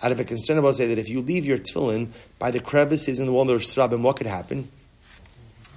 Out 0.00 0.12
of 0.12 0.20
a 0.20 0.24
concern 0.24 0.58
about 0.58 0.74
say 0.74 0.86
that 0.86 0.98
if 0.98 1.08
you 1.08 1.20
leave 1.20 1.46
your 1.46 1.58
tefillin 1.58 2.08
by 2.38 2.50
the 2.50 2.60
crevices 2.60 3.18
in 3.18 3.26
the 3.26 3.32
wall 3.32 3.48
of 3.48 3.60
rishus 3.60 3.76
harabim, 3.78 4.02
what 4.02 4.16
could 4.16 4.26
happen? 4.26 4.70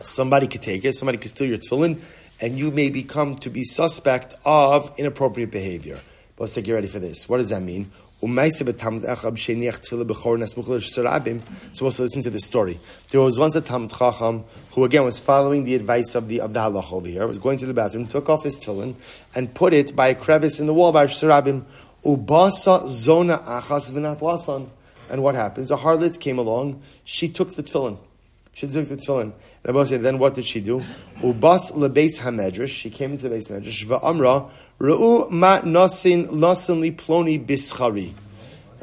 Somebody 0.02 0.48
could 0.48 0.62
take 0.62 0.86
it, 0.86 0.94
somebody 0.94 1.18
could 1.18 1.30
steal 1.30 1.48
your 1.48 1.58
tefillin, 1.58 2.02
and 2.40 2.58
you 2.58 2.72
may 2.72 2.90
become 2.90 3.36
to 3.36 3.50
be 3.50 3.64
suspect 3.64 4.36
of 4.46 4.94
inappropriate 4.98 5.52
behavior. 5.52 6.00
But 6.36 6.44
let's 6.44 6.58
get 6.58 6.72
ready 6.72 6.88
for 6.88 7.00
this. 7.00 7.30
What 7.30 7.38
does 7.38 7.50
that 7.50 7.62
mean? 7.62 7.92
So 8.22 8.28
also 8.28 8.66
listen 12.04 12.22
to 12.22 12.30
this 12.30 12.46
story. 12.46 12.80
There 13.10 13.20
was 13.20 13.40
once 13.40 13.56
a 13.56 13.62
Talmud 13.62 13.90
Chacham 13.90 14.44
who 14.74 14.84
again 14.84 15.04
was 15.04 15.20
following 15.20 15.64
the 15.64 15.74
advice 15.74 16.14
of 16.14 16.28
the 16.28 16.42
of 16.42 16.54
the 16.54 16.60
halach 16.60 16.94
over 16.94 17.08
here. 17.08 17.26
Was 17.26 17.40
going 17.40 17.58
to 17.58 17.66
the 17.66 17.74
bathroom, 17.74 18.06
took 18.06 18.30
off 18.30 18.44
his 18.44 18.58
tefillin 18.58 18.94
and 19.34 19.52
put 19.56 19.74
it 19.74 19.96
by 19.96 20.10
a 20.10 20.16
crevice 20.16 20.60
in 20.60 20.68
the 20.68 20.74
wall 20.74 20.92
by 20.92 21.08
Sarabim. 21.08 21.64
Ubasa 22.06 22.88
zona 22.88 23.40
achas. 23.40 24.70
And 25.10 25.24
what 25.24 25.34
happens? 25.34 25.72
A 25.72 25.78
harlot 25.78 26.20
came 26.20 26.38
along. 26.38 26.84
She 27.04 27.28
took 27.28 27.56
the 27.56 27.64
tefillin. 27.64 27.98
She 28.54 28.68
took 28.68 28.88
the 28.88 28.98
tefillin. 28.98 29.34
Rabbi 29.64 29.84
said, 29.86 30.02
then 30.02 30.20
what 30.20 30.34
did 30.34 30.46
she 30.46 30.60
do? 30.60 30.80
Ubas 31.20 31.72
lebeis 31.74 32.20
hamedrash. 32.20 32.68
She 32.68 32.90
came 32.90 33.12
into 33.12 33.30
the 33.30 33.36
beis 33.36 33.50
medrash. 33.50 33.86
Va'amra 33.86 34.50
re'u 34.80 35.30
ma 35.32 35.60
nasin 35.62 36.30
nasin 36.32 36.82
li 36.82 36.92
ploni 36.92 37.44
bischari. 37.46 38.14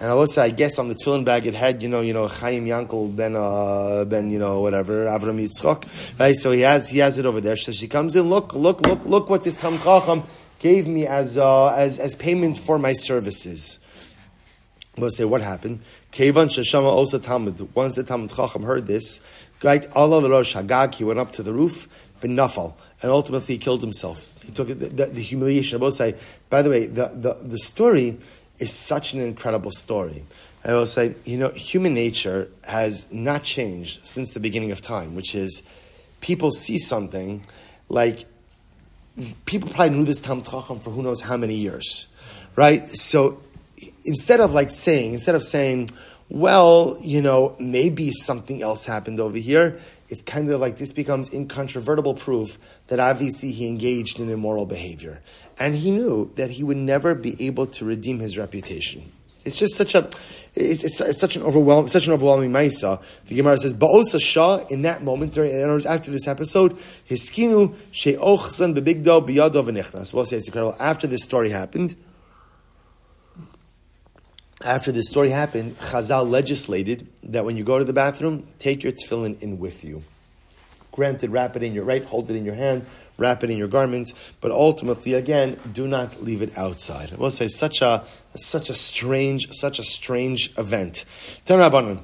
And 0.01 0.13
I 0.13 0.15
will 0.15 0.29
say, 0.29 0.43
I 0.43 0.51
guess 0.51 0.79
on 0.79 0.89
the 0.89 0.95
tefillin 0.95 1.25
bag 1.25 1.47
it 1.47 1.55
had, 1.55 1.83
you 1.83 1.89
know, 1.89 2.01
you 2.01 2.13
know, 2.13 2.29
Chaim 2.29 2.65
Yankel 2.67 3.15
ben, 3.15 3.35
uh, 3.35 4.05
ben, 4.05 4.31
you 4.31 4.39
know, 4.39 4.61
whatever, 4.61 5.07
Avram 5.07 5.43
Yitzchak, 5.43 6.19
right? 6.21 6.37
So 6.37 6.53
he 6.53 6.61
has, 6.61 6.89
he 6.89 7.01
has 7.01 7.19
it 7.19 7.27
over 7.27 7.41
there. 7.41 7.57
So 7.57 7.73
she 7.73 7.89
comes 7.89 8.15
in, 8.15 8.29
look, 8.29 8.55
look, 8.55 8.81
look, 8.83 9.05
look 9.05 9.29
what 9.29 9.43
this 9.43 9.57
Tam 9.57 9.77
Chacham 9.79 10.23
gave 10.61 10.87
me 10.87 11.07
as, 11.07 11.37
uh, 11.37 11.75
as, 11.75 11.99
as 11.99 12.15
payment 12.15 12.57
for 12.57 12.79
my 12.79 12.93
services. 12.93 13.81
We'll 15.01 15.11
say, 15.11 15.25
what 15.25 15.41
happened? 15.41 15.81
Kevan 16.11 16.49
Shashama 16.49 16.91
Osa 16.91 17.19
Talmud. 17.19 17.75
Once 17.75 17.97
the 17.97 18.03
Talmud 18.03 18.31
Chacham 18.31 18.63
heard 18.63 18.87
this, 18.87 19.21
Right, 19.63 19.91
Allah 19.93 20.23
the 20.23 20.31
Rosh 20.31 20.55
Hagag, 20.55 20.95
he 20.95 21.05
went 21.05 21.19
up 21.19 21.33
to 21.33 21.43
the 21.43 21.53
roof, 21.53 21.89
nafal, 22.23 22.75
and 23.03 23.11
ultimately 23.11 23.57
he 23.57 23.59
killed 23.59 23.81
himself. 23.81 24.41
He 24.45 24.53
took 24.53 24.69
the, 24.69 24.75
the, 24.75 25.07
the 25.07 25.21
humiliation. 25.21 25.79
I 25.79 25.83
will 25.83 25.91
say, 25.91 26.15
by 26.49 26.63
the 26.63 26.71
way, 26.71 26.87
the, 26.87 27.11
the, 27.13 27.35
the 27.43 27.59
story 27.59 28.19
is 28.59 28.73
such 28.73 29.15
an 29.15 29.21
incredible 29.21 29.73
story. 29.73 30.25
I 30.65 30.75
will 30.75 30.87
say, 30.87 31.15
you 31.25 31.39
know, 31.39 31.49
human 31.51 31.95
nature 31.95 32.49
has 32.65 33.11
not 33.13 33.43
changed 33.43 34.07
since 34.07 34.31
the 34.31 34.41
beginning 34.41 34.71
of 34.71 34.81
time, 34.81 35.17
which 35.17 35.35
is 35.35 35.69
people 36.21 36.53
see 36.53 36.79
something 36.79 37.43
like 37.89 38.27
people 39.45 39.69
probably 39.71 39.97
knew 39.97 40.05
this 40.05 40.21
Tam 40.21 40.43
Chacham 40.43 40.79
for 40.79 40.91
who 40.91 41.03
knows 41.03 41.23
how 41.23 41.37
many 41.37 41.55
years, 41.55 42.07
right? 42.55 42.89
So 42.89 43.41
instead 44.09 44.41
of 44.41 44.53
like 44.53 44.71
saying, 44.71 45.13
instead 45.13 45.35
of 45.35 45.45
saying, 45.45 45.89
well, 46.29 46.99
you 47.01 47.23
know, 47.23 47.57
maybe 47.59 48.11
something 48.11 48.63
else 48.63 48.85
happened 48.85 49.21
over 49.21 49.39
here. 49.39 49.79
It's 50.11 50.23
kind 50.23 50.51
of 50.51 50.59
like 50.59 50.79
this 50.79 50.93
becomes 50.93 51.33
incontrovertible 51.33 52.15
proof 52.15 52.59
that 52.89 52.99
obviously 52.99 53.53
he 53.53 53.69
engaged 53.69 54.21
in 54.21 54.31
immoral 54.31 54.65
behavior. 54.65 55.21
And 55.59 55.75
he 55.75 55.91
knew 55.91 56.31
that 56.37 56.51
he 56.51 56.65
would 56.65 56.79
never 56.79 57.15
be 57.15 57.47
able 57.47 57.67
to 57.67 57.85
redeem 57.85 58.19
his 58.19 58.39
reputation. 58.39 59.13
It's 59.45 59.59
just 59.59 59.77
such 59.77 59.95
a, 59.95 60.09
it's, 60.55 60.85
it's, 60.85 61.01
it's 61.01 61.21
such 61.21 61.37
an 61.37 61.43
overwhelming, 61.43 61.89
such 61.89 62.07
an 62.07 62.13
overwhelming 62.13 62.51
ma'isa. 62.51 63.03
The 63.27 63.35
Gemara 63.35 63.57
says, 63.57 63.75
"Ba'osa 63.75 64.21
shah." 64.21 64.67
In 64.69 64.83
that 64.83 65.03
moment, 65.03 65.33
during, 65.33 65.53
in 65.53 65.63
other 65.63 65.73
words, 65.73 65.87
after 65.87 66.11
this 66.11 66.29
episode, 66.29 66.77
hiskinu 67.09 67.75
she'ochzan 67.91 68.79
bebigdo 68.79 69.27
biyado 69.27 69.65
v'nichnas. 69.65 70.13
We'll 70.13 70.27
say 70.27 70.37
it's 70.37 70.49
incredible. 70.49 70.77
After 70.79 71.07
this 71.07 71.25
story 71.25 71.49
happened, 71.49 71.97
after 74.65 74.91
this 74.91 75.09
story 75.09 75.31
happened, 75.31 75.77
Chazal 75.79 76.29
legislated 76.29 77.07
that 77.23 77.45
when 77.45 77.57
you 77.57 77.65
go 77.65 77.79
to 77.79 77.85
the 77.85 77.93
bathroom, 77.93 78.47
take 78.59 78.83
your 78.83 78.93
tefillin 78.93 79.41
in 79.41 79.59
with 79.59 79.85
you. 79.85 80.03
Granted, 80.91 81.31
wrap 81.31 81.55
it 81.55 81.63
in 81.63 81.75
your 81.75 81.85
right, 81.85 82.05
hold 82.05 82.29
it 82.29 82.35
in 82.35 82.45
your 82.45 82.57
hand, 82.57 82.85
wrap 83.19 83.45
it 83.45 83.51
in 83.51 83.59
your 83.59 83.69
garment, 83.69 84.13
but 84.41 84.51
ultimately, 84.51 85.15
again, 85.15 85.57
do 85.73 85.87
not 85.87 86.23
leave 86.23 86.43
it 86.43 86.57
outside. 86.59 87.13
I 87.13 87.17
will 87.17 87.31
say 87.31 87.47
such 87.47 87.83
a 87.83 88.05
such 88.35 88.69
a 88.69 88.75
strange, 88.75 89.49
such 89.53 89.79
a 89.79 89.85
strange 89.85 90.53
event. 90.59 91.05
Ten 91.45 91.61
Rabbanon. 91.61 92.01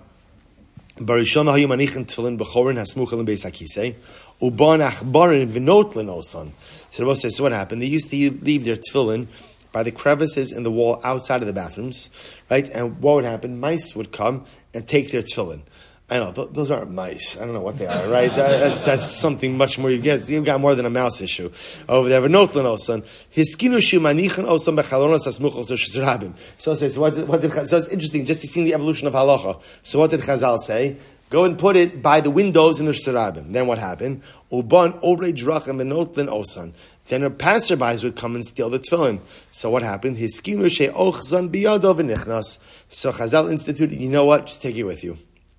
Barishon 0.96 1.46
hayu 1.46 1.66
manichin 1.66 2.06
tefillin 2.06 2.38
b'chorin 2.38 2.76
hasmuchel 2.76 3.26
beis 3.26 3.44
hakisei 3.44 3.96
uban 4.40 4.78
achbarin 4.88 5.49
v'not 5.49 5.94
lenosan. 5.94 6.52
So 6.90 7.04
the 7.04 7.16
says, 7.16 7.37
so 7.37 7.42
what 7.42 7.52
happened? 7.52 7.82
They 7.82 7.87
used 7.87 8.11
to 8.11 8.16
leave 8.16 8.64
their 8.64 8.76
tefillin 8.76 9.26
by 9.75 9.83
the 9.83 9.90
crevices 9.90 10.52
in 10.52 10.62
the 10.62 10.71
wall 10.71 11.00
outside 11.02 11.43
of 11.43 11.49
the 11.49 11.52
bathrooms, 11.52 12.09
right? 12.49 12.66
And 12.71 13.00
what 13.00 13.16
would 13.16 13.25
happen? 13.25 13.59
Mice 13.59 13.97
would 13.97 14.12
come 14.12 14.45
and 14.73 14.87
take 14.87 15.11
their 15.11 15.21
tefillin. 15.21 15.62
I 16.09 16.19
know 16.19 16.33
th- 16.33 16.50
those 16.52 16.71
aren't 16.71 16.93
mice. 16.93 17.37
I 17.37 17.40
don't 17.40 17.54
know 17.54 17.61
what 17.61 17.78
they 17.78 17.87
are, 17.87 18.09
right? 18.09 18.31
That, 18.31 18.61
that's, 18.61 18.83
that's 18.83 19.04
something 19.04 19.57
much 19.57 19.78
more. 19.78 19.90
You 19.90 20.00
get 20.00 20.28
you've 20.28 20.45
got 20.45 20.61
more 20.61 20.76
than 20.76 20.87
a 20.87 20.90
mouse 20.90 21.21
issue 21.21 21.50
over 21.88 22.09
there. 22.09 22.21
But 22.21 22.31
notlan 22.31 22.66
osan 22.66 23.02
hiskinu 23.35 23.81
shumanichan 23.81 24.45
osan 24.45 24.78
bechalonos 24.78 25.26
asmuchos 25.26 25.73
rabim. 25.99 26.37
So 26.61 26.73
it 26.73 26.76
says 26.76 26.97
what 26.99 27.16
what 27.26 27.40
did 27.40 27.52
so 27.52 27.76
it's 27.78 27.88
interesting 27.88 28.26
just 28.26 28.43
to 28.43 28.47
see 28.47 28.64
the 28.64 28.75
evolution 28.75 29.09
of 29.09 29.14
halacha. 29.14 29.61
So 29.83 29.99
what 29.99 30.11
did 30.11 30.21
Chazal 30.21 30.59
say? 30.59 30.99
Go 31.31 31.45
and 31.45 31.59
put 31.59 31.75
it 31.75 32.00
by 32.00 32.21
the 32.21 32.31
windows 32.31 32.78
in 32.78 32.87
the 32.87 32.93
Shirabim. 32.93 33.52
Then 33.52 33.66
what 33.66 33.78
happened? 33.78 34.23
Uban 34.52 34.93
orei 35.00 35.33
drachim 35.33 35.81
benotlan 35.81 36.28
osan. 36.28 36.75
Then 37.06 37.20
the 37.20 37.30
passerbys 37.30 38.02
would 38.02 38.16
come 38.16 38.34
and 38.34 38.44
steal 38.44 38.70
the 38.70 38.78
tefillin. 38.78 39.20
So 39.50 39.68
what 39.70 39.82
happened? 39.82 40.16
She'ochzan 40.16 41.50
biyadov. 41.50 42.58
So 42.88 43.12
Chazal 43.12 43.50
instituted, 43.50 44.00
you 44.00 44.08
know 44.08 44.25
what? 44.25 44.46
Just 44.46 44.62
take 44.62 44.76
it 44.76 44.84
with 44.84 45.04
you. 45.04 45.18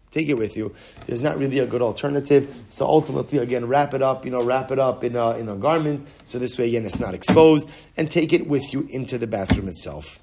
Take 0.10 0.30
it 0.30 0.38
with 0.38 0.56
you. 0.56 0.74
There's 1.08 1.22
not 1.22 1.38
really 1.38 1.60
a 1.60 1.68
good 1.68 1.82
alternative. 1.82 2.64
So 2.70 2.86
ultimately, 2.86 3.38
again, 3.40 3.68
wrap 3.68 3.94
it 3.94 4.02
up, 4.02 4.24
you 4.24 4.32
know, 4.32 4.42
wrap 4.42 4.72
it 4.72 4.80
up 4.80 5.04
in 5.04 5.18
a, 5.18 5.32
in 5.32 5.50
a 5.50 5.58
garment. 5.58 6.08
So 6.26 6.40
this 6.40 6.58
way, 6.58 6.70
again, 6.70 6.86
it's 6.86 7.02
not 7.02 7.14
exposed. 7.14 7.70
And 7.98 8.10
take 8.10 8.32
it 8.32 8.48
with 8.48 8.74
you 8.74 8.88
into 8.90 9.18
the 9.18 9.28
bathroom 9.28 9.68
itself. 9.68 10.22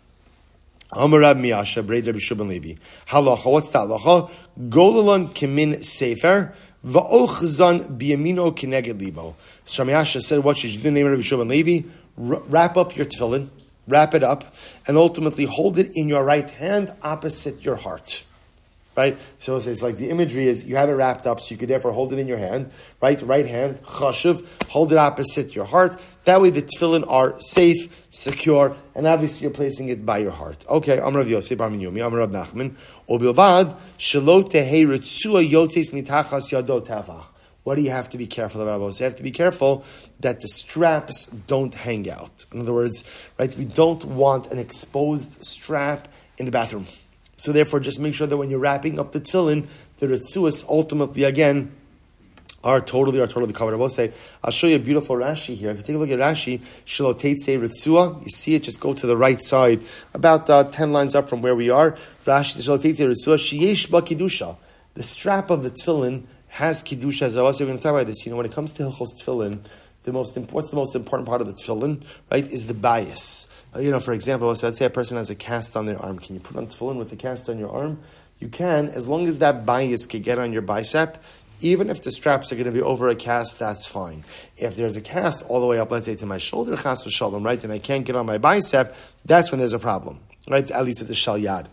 Halacha, 0.95 1.43
what's 3.53 3.69
that 3.71 3.89
halacha? 3.89 4.31
Golalon 4.69 5.35
kimin 5.35 5.85
sefer, 5.85 6.55
va'ochzan 6.85 7.99
biyamino 7.99 8.55
kineged 8.55 9.01
libo. 9.01 9.37
So 9.65 9.85
Miyasha 9.85 10.21
said, 10.21 10.45
what 10.45 10.59
should 10.59 10.71
you 10.71 10.81
do? 10.81 10.89
in 10.89 10.95
the 10.95 11.01
Name 11.01 11.07
of 11.07 11.13
Rabbi 11.13 11.23
Shubin 11.23 11.49
Levi. 11.49 11.89
Wrap 12.17 12.77
up 12.77 12.97
your 12.97 13.07
tefillin, 13.07 13.49
wrap 13.89 14.15
it 14.15 14.23
up, 14.23 14.55
and 14.87 14.97
ultimately 14.97 15.45
hold 15.47 15.79
it 15.79 15.97
in 15.97 16.09
your 16.09 16.23
right 16.25 16.49
hand 16.51 16.93
opposite 17.03 17.65
your 17.65 17.77
heart 17.77 18.25
right? 18.97 19.17
So 19.39 19.57
it's 19.57 19.83
like 19.83 19.97
the 19.97 20.11
imagery 20.11 20.47
is 20.47 20.65
you 20.65 20.77
have 20.77 20.89
it 20.89 20.93
wrapped 20.93 21.27
up, 21.27 21.41
so 21.41 21.53
you 21.53 21.59
could 21.59 21.69
therefore 21.69 21.93
hold 21.93 22.13
it 22.13 22.19
in 22.19 22.29
your 22.29 22.39
hand, 22.39 22.71
right? 23.01 23.21
Right 23.23 23.47
hand, 23.47 23.83
chashuv, 23.83 24.69
hold 24.69 24.93
it 24.93 24.99
opposite 24.99 25.55
your 25.55 25.65
heart. 25.65 26.01
That 26.25 26.41
way 26.41 26.51
the 26.51 26.63
tefillin 26.63 27.05
are 27.09 27.39
safe, 27.41 28.07
secure, 28.11 28.77
and 28.95 29.07
obviously 29.07 29.45
you're 29.45 29.55
placing 29.55 29.89
it 29.89 30.05
by 30.05 30.19
your 30.19 30.31
heart. 30.31 30.65
Okay, 30.69 31.01
I'm 31.01 31.17
Rav 31.17 31.29
Yosef 31.29 31.59
Bar 31.59 31.69
Minyumi, 31.69 32.05
I'm 32.05 32.15
Rav 32.15 32.31
Nachman. 32.31 32.75
Obilvad, 33.09 33.77
shelo 33.99 34.43
tehei 34.49 34.87
ritzua 34.87 35.49
yotes 35.49 35.93
mitachas 35.93 36.53
yado 36.53 36.85
tavach. 36.85 37.25
What 37.65 37.77
do 37.77 37.83
you 37.83 37.91
have 37.91 38.09
to 38.09 38.19
be 38.19 38.27
careful 38.27 38.61
about? 38.61 38.99
You 38.99 39.05
have 39.05 39.15
to 39.17 39.23
be 39.23 39.31
careful 39.31 39.85
that 40.19 40.41
the 40.41 40.49
straps 40.49 41.27
don't 41.27 41.73
hang 41.73 42.11
out. 42.11 42.45
In 42.53 42.61
other 42.61 42.73
words, 42.73 43.05
right, 43.39 43.55
we 43.57 43.65
don't 43.65 44.05
want 44.05 44.49
an 44.49 44.59
exposed 44.59 45.45
strap 45.45 46.09
in 46.39 46.47
the 46.47 46.51
bathroom. 46.51 46.87
So 47.37 47.53
therefore, 47.53 47.81
just 47.81 48.01
make 48.01 48.15
sure 48.15 48.27
that 48.27 48.37
when 48.37 48.51
you're 48.51 48.59
wrapping 48.59 48.99
up 48.99 49.13
the 49.13 49.21
tefillin, 49.21 49.67
the 49.99 50.07
ritzuas 50.07 50.69
ultimately 50.69 51.25
again 51.25 51.73
are 52.65 52.81
totally 52.81 53.21
are 53.21 53.27
totally 53.27 53.53
covered. 53.53 53.75
I 53.75 53.77
will 53.77 53.89
say, 53.89 54.13
I'll 54.43 54.51
show 54.51 54.67
you 54.67 54.77
a 54.77 54.79
beautiful 54.79 55.17
Rashi 55.17 55.55
here. 55.55 55.71
If 55.71 55.79
you 55.79 55.83
take 55.83 55.97
a 55.97 55.99
look 55.99 56.11
at 56.11 56.19
Rashi, 56.19 56.61
Shalotetze 56.87 57.59
Ritzua, 57.59 58.23
you 58.23 58.31
see 58.31 58.55
it, 58.55 58.63
just 58.63 58.81
go 58.81 58.95
to 58.95 59.07
the 59.07 59.17
right 59.17 59.41
side, 59.41 59.81
about 60.15 60.49
uh, 60.49 60.65
10 60.65 60.93
lines 60.93 61.15
up 61.15 61.29
from 61.29 61.43
where 61.43 61.57
we 61.57 61.71
are. 61.71 61.93
Rashi, 62.25 62.61
Shalotetze 62.61 63.05
Ritzua, 63.05 63.37
Shiesh 63.37 63.91
Ba 63.91 64.03
Kiddusha. 64.03 64.57
The 64.95 65.03
strap 65.03 65.51
of 65.51 65.63
the 65.63 65.71
tefillin 65.71 66.25
has 66.49 66.85
Kiddusha, 66.85 67.23
as 67.23 67.37
I 67.37 67.43
was 67.43 67.59
going 67.59 67.77
to 67.77 67.83
talk 67.83 67.95
about 67.95 68.07
this. 68.07 68.25
You 68.25 68.31
know, 68.31 68.37
when 68.37 68.47
it 68.47 68.53
comes 68.53 68.73
to 68.73 68.85
Hilchos 68.85 69.21
tefillin, 69.21 69.59
the 70.03 70.13
most 70.13 70.37
what's 70.53 70.71
the 70.71 70.77
most 70.77 70.95
important 70.95 71.29
part 71.29 71.41
of 71.41 71.47
the 71.47 71.53
tefillin, 71.53 72.03
right, 72.31 72.45
is 72.45 72.67
the 72.67 72.75
bayis. 72.75 73.49
Uh, 73.75 73.81
you 73.81 73.91
know, 73.91 74.01
for 74.01 74.13
example, 74.13 74.55
so 74.55 74.67
let's 74.67 74.79
say 74.79 74.85
a 74.85 74.91
person 74.91 75.17
has 75.17 75.31
a 75.31 75.35
cast 75.35 75.77
on 75.77 75.87
their 75.87 76.01
arm. 76.01 76.19
Can 76.19 76.35
you 76.35 76.41
put 76.41 76.57
on 76.57 76.67
tefillin 76.67 76.97
with 76.97 77.13
a 77.13 77.17
cast 77.17 77.49
on 77.49 77.59
your 77.59 77.71
arm? 77.71 77.99
You 78.39 78.49
can, 78.49 78.89
as 78.89 79.09
long 79.09 79.29
as 79.29 79.39
that 79.39 79.65
bayis 79.65 80.09
can 80.09 80.23
get 80.23 80.39
on 80.39 80.53
your 80.53 80.63
bicep. 80.63 81.23
Even 81.61 81.91
if 81.91 82.03
the 82.03 82.11
straps 82.11 82.51
are 82.51 82.57
going 82.57 82.67
to 82.67 82.73
be 82.73 82.83
over 82.83 83.09
a 83.09 83.15
cast, 83.15 83.61
that's 83.61 83.87
fine. 83.87 84.25
If 84.57 84.75
there's 84.75 84.97
a 84.97 85.01
cast 85.01 85.45
all 85.47 85.61
the 85.61 85.67
way 85.67 85.79
up, 85.79 85.93
let's 85.93 86.07
say 86.07 86.17
to 86.17 86.27
my 86.27 86.39
shoulder, 86.39 86.77
chas 86.77 87.05
v'shalom, 87.05 87.45
right, 87.45 87.63
and 87.63 87.73
I 87.73 87.79
can't 87.79 88.05
get 88.05 88.17
on 88.17 88.27
my 88.27 88.39
bicep, 88.39 88.97
that's 89.25 89.53
when 89.53 89.61
there's 89.61 89.73
a 89.73 89.79
problem, 89.79 90.19
right? 90.49 90.69
At 90.69 90.85
least 90.85 90.99
with 90.99 91.07
the 91.07 91.15
shal 91.15 91.39
yad. 91.39 91.67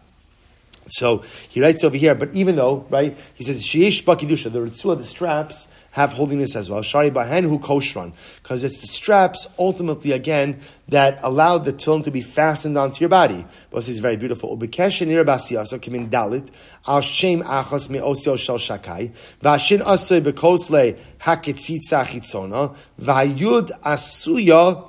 So 0.90 1.24
he 1.50 1.62
writes 1.62 1.84
over 1.84 1.98
here, 1.98 2.14
but 2.16 2.34
even 2.34 2.56
though, 2.56 2.86
right, 2.90 3.18
he 3.34 3.44
says, 3.44 3.64
Sheish 3.66 4.04
Bakidusha, 4.04 4.52
the 4.52 4.60
Ritzua, 4.60 4.98
the 4.98 5.06
straps, 5.06 5.74
have 6.00 6.14
holiness 6.14 6.56
as 6.56 6.70
well. 6.70 6.82
Shari 6.82 7.12
Bahen 7.12 7.44
Hu 7.44 7.60
Koshran, 7.60 8.14
because 8.42 8.64
it's 8.64 8.80
the 8.80 8.88
straps, 8.88 9.48
ultimately, 9.60 10.14
again, 10.14 10.62
that 10.88 11.20
allow 11.22 11.58
the 11.58 11.74
tefillin 11.74 12.06
to 12.06 12.12
be 12.12 12.22
fastened 12.22 12.78
onto 12.78 13.02
your 13.02 13.10
body. 13.10 13.46
But 13.70 13.80
this 13.80 13.90
is 13.90 14.00
very 14.00 14.16
beautiful. 14.16 14.58
Ubekesh 14.58 15.06
nir 15.06 15.26
basiyasa 15.26 15.78
kimin 15.80 16.10
dalit, 16.10 16.50
al 16.88 17.02
shem 17.02 17.42
achas 17.42 17.90
me'osio 17.90 18.38
shel 18.38 18.58
Shaddai, 18.58 19.12
v'ashin 19.42 19.82
asoy 19.82 20.22
bekosle 20.22 20.98
haketzitza 21.20 22.06
chitzona, 22.06 22.74
v'ayud 23.02 23.70
asuya, 23.82 24.86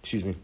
excuse 0.00 0.24
me, 0.24 0.34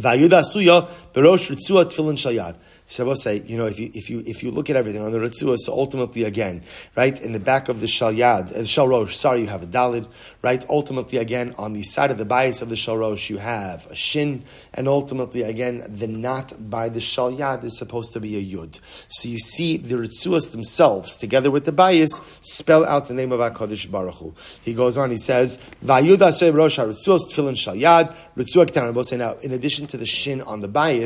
v'ayud 0.00 0.30
asuya 0.30 0.88
berosh 1.12 1.50
ritzua 1.50 1.84
tefillin 1.84 2.16
shayad. 2.16 2.56
Shabbos 2.92 3.22
say, 3.22 3.42
you 3.46 3.56
know, 3.56 3.66
if 3.66 3.78
you 3.78 3.90
if 3.94 4.10
you 4.10 4.22
if 4.26 4.42
you 4.42 4.50
look 4.50 4.68
at 4.68 4.76
everything 4.76 5.00
on 5.02 5.12
the 5.12 5.18
Ritzua, 5.18 5.56
so 5.56 5.72
ultimately 5.72 6.24
again, 6.24 6.62
right, 6.94 7.18
in 7.22 7.32
the 7.32 7.40
back 7.40 7.70
of 7.70 7.80
the 7.80 7.86
Shalyad, 7.86 8.52
uh, 8.52 8.64
Shal 8.64 8.86
Rosh, 8.86 9.16
sorry, 9.16 9.40
you 9.40 9.46
have 9.46 9.62
a 9.62 9.66
Dalid, 9.66 10.06
right? 10.42 10.62
Ultimately 10.68 11.16
again, 11.16 11.54
on 11.56 11.72
the 11.72 11.84
side 11.84 12.10
of 12.10 12.18
the 12.18 12.26
bayis 12.26 12.60
of 12.60 12.68
the 12.68 12.76
Shal 12.76 12.98
Rosh, 12.98 13.30
you 13.30 13.38
have 13.38 13.86
a 13.86 13.94
Shin, 13.94 14.42
and 14.74 14.88
ultimately 14.88 15.40
again, 15.40 15.82
the 15.88 16.06
knot 16.06 16.52
by 16.68 16.90
the 16.90 16.98
Shalyad 16.98 17.64
is 17.64 17.78
supposed 17.78 18.12
to 18.12 18.20
be 18.20 18.36
a 18.36 18.44
Yud. 18.44 18.78
So 19.08 19.28
you 19.28 19.38
see 19.38 19.78
the 19.78 19.94
Ritzuas 19.94 20.52
themselves, 20.52 21.16
together 21.16 21.50
with 21.50 21.64
the 21.64 21.72
bayis, 21.72 22.20
spell 22.44 22.84
out 22.84 23.06
the 23.06 23.14
name 23.14 23.32
of 23.32 23.40
HaKadosh 23.40 23.90
Baruch 23.90 24.16
Hu. 24.16 24.34
He 24.64 24.74
goes 24.74 24.98
on, 24.98 25.10
he 25.10 25.18
says, 25.18 25.56
Vayud 25.82 26.18
Asrei 26.18 26.52
Rosh 26.52 26.78
HaRitzuas 26.78 27.24
Tefillin 27.30 27.54
Shalyad, 27.54 28.14
Ritzua. 28.36 29.18
Now, 29.18 29.34
in 29.34 29.52
addition 29.52 29.86
to 29.86 29.96
the 29.96 30.04
Shin 30.04 30.42
on 30.42 30.60
the 30.60 30.68
bayis, 30.68 31.01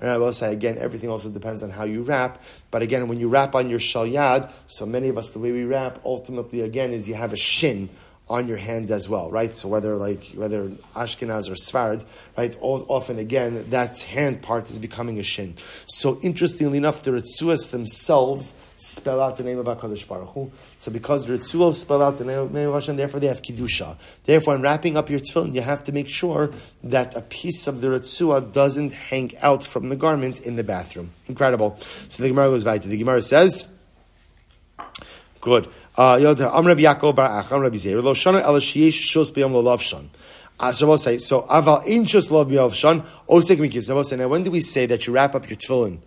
and 0.00 0.10
I 0.10 0.18
will 0.18 0.32
say 0.32 0.52
again, 0.52 0.76
everything 0.78 1.08
also 1.08 1.30
depends 1.30 1.62
on 1.62 1.70
how 1.70 1.84
you 1.84 2.02
wrap. 2.02 2.42
But 2.70 2.82
again, 2.82 3.08
when 3.08 3.18
you 3.18 3.28
wrap 3.28 3.54
on 3.54 3.70
your 3.70 3.78
shalyad, 3.78 4.52
so 4.66 4.86
many 4.86 5.08
of 5.08 5.16
us, 5.16 5.32
the 5.32 5.38
way 5.38 5.52
we 5.52 5.64
wrap, 5.64 5.98
ultimately 6.04 6.60
again, 6.60 6.92
is 6.92 7.08
you 7.08 7.14
have 7.14 7.32
a 7.32 7.36
shin 7.36 7.88
on 8.28 8.48
your 8.48 8.56
hand 8.56 8.90
as 8.90 9.08
well, 9.08 9.30
right? 9.30 9.54
So 9.54 9.68
whether 9.68 9.96
like 9.96 10.32
whether 10.34 10.68
Ashkenaz 10.94 11.50
or 11.50 11.54
Sfarad, 11.54 12.06
right? 12.36 12.56
Often 12.60 13.18
again, 13.18 13.70
that 13.70 14.02
hand 14.02 14.42
part 14.42 14.70
is 14.70 14.78
becoming 14.78 15.18
a 15.18 15.22
shin. 15.22 15.56
So 15.86 16.18
interestingly 16.22 16.78
enough, 16.78 17.02
the 17.02 17.12
Ritzuas 17.12 17.70
themselves 17.70 18.54
spell 18.76 19.20
out 19.20 19.36
the 19.36 19.44
name 19.44 19.58
of 19.58 19.66
HaKadosh 19.66 20.08
Baruch 20.08 20.30
Hu. 20.30 20.50
So 20.78 20.90
because 20.90 21.26
the 21.26 21.34
Ritzuos 21.34 21.74
spell 21.74 22.02
out 22.02 22.18
the 22.18 22.24
name 22.24 22.68
of 22.68 22.74
Hashem, 22.74 22.96
therefore 22.96 23.20
they 23.20 23.28
have 23.28 23.42
Kiddusha. 23.42 23.96
Therefore, 24.24 24.56
in 24.56 24.62
wrapping 24.62 24.96
up 24.96 25.10
your 25.10 25.20
tefillin, 25.20 25.54
you 25.54 25.60
have 25.60 25.84
to 25.84 25.92
make 25.92 26.08
sure 26.08 26.50
that 26.82 27.16
a 27.16 27.22
piece 27.22 27.66
of 27.66 27.80
the 27.80 27.88
Ritzua 27.88 28.52
doesn't 28.52 28.92
hang 28.92 29.36
out 29.38 29.62
from 29.62 29.88
the 29.88 29.96
garment 29.96 30.40
in 30.40 30.56
the 30.56 30.64
bathroom. 30.64 31.10
Incredible. 31.28 31.76
So 32.08 32.22
the 32.22 32.28
Gemara 32.28 32.48
goes 32.48 32.66
right. 32.66 32.82
The 32.82 32.96
Gemara 32.96 33.22
says, 33.22 33.70
good. 35.40 35.68
Uh, 35.96 36.18
Uh, 40.60 40.72
so 40.72 40.86
we'll 40.86 40.98
say, 40.98 41.18
so 41.18 41.44
now 41.48 41.82
when 44.28 44.42
do 44.42 44.50
we 44.50 44.60
say 44.60 44.86
that 44.86 45.06
you 45.06 45.12
wrap 45.12 45.34
up 45.34 45.50
your 45.50 45.56
tefillin? 45.56 45.98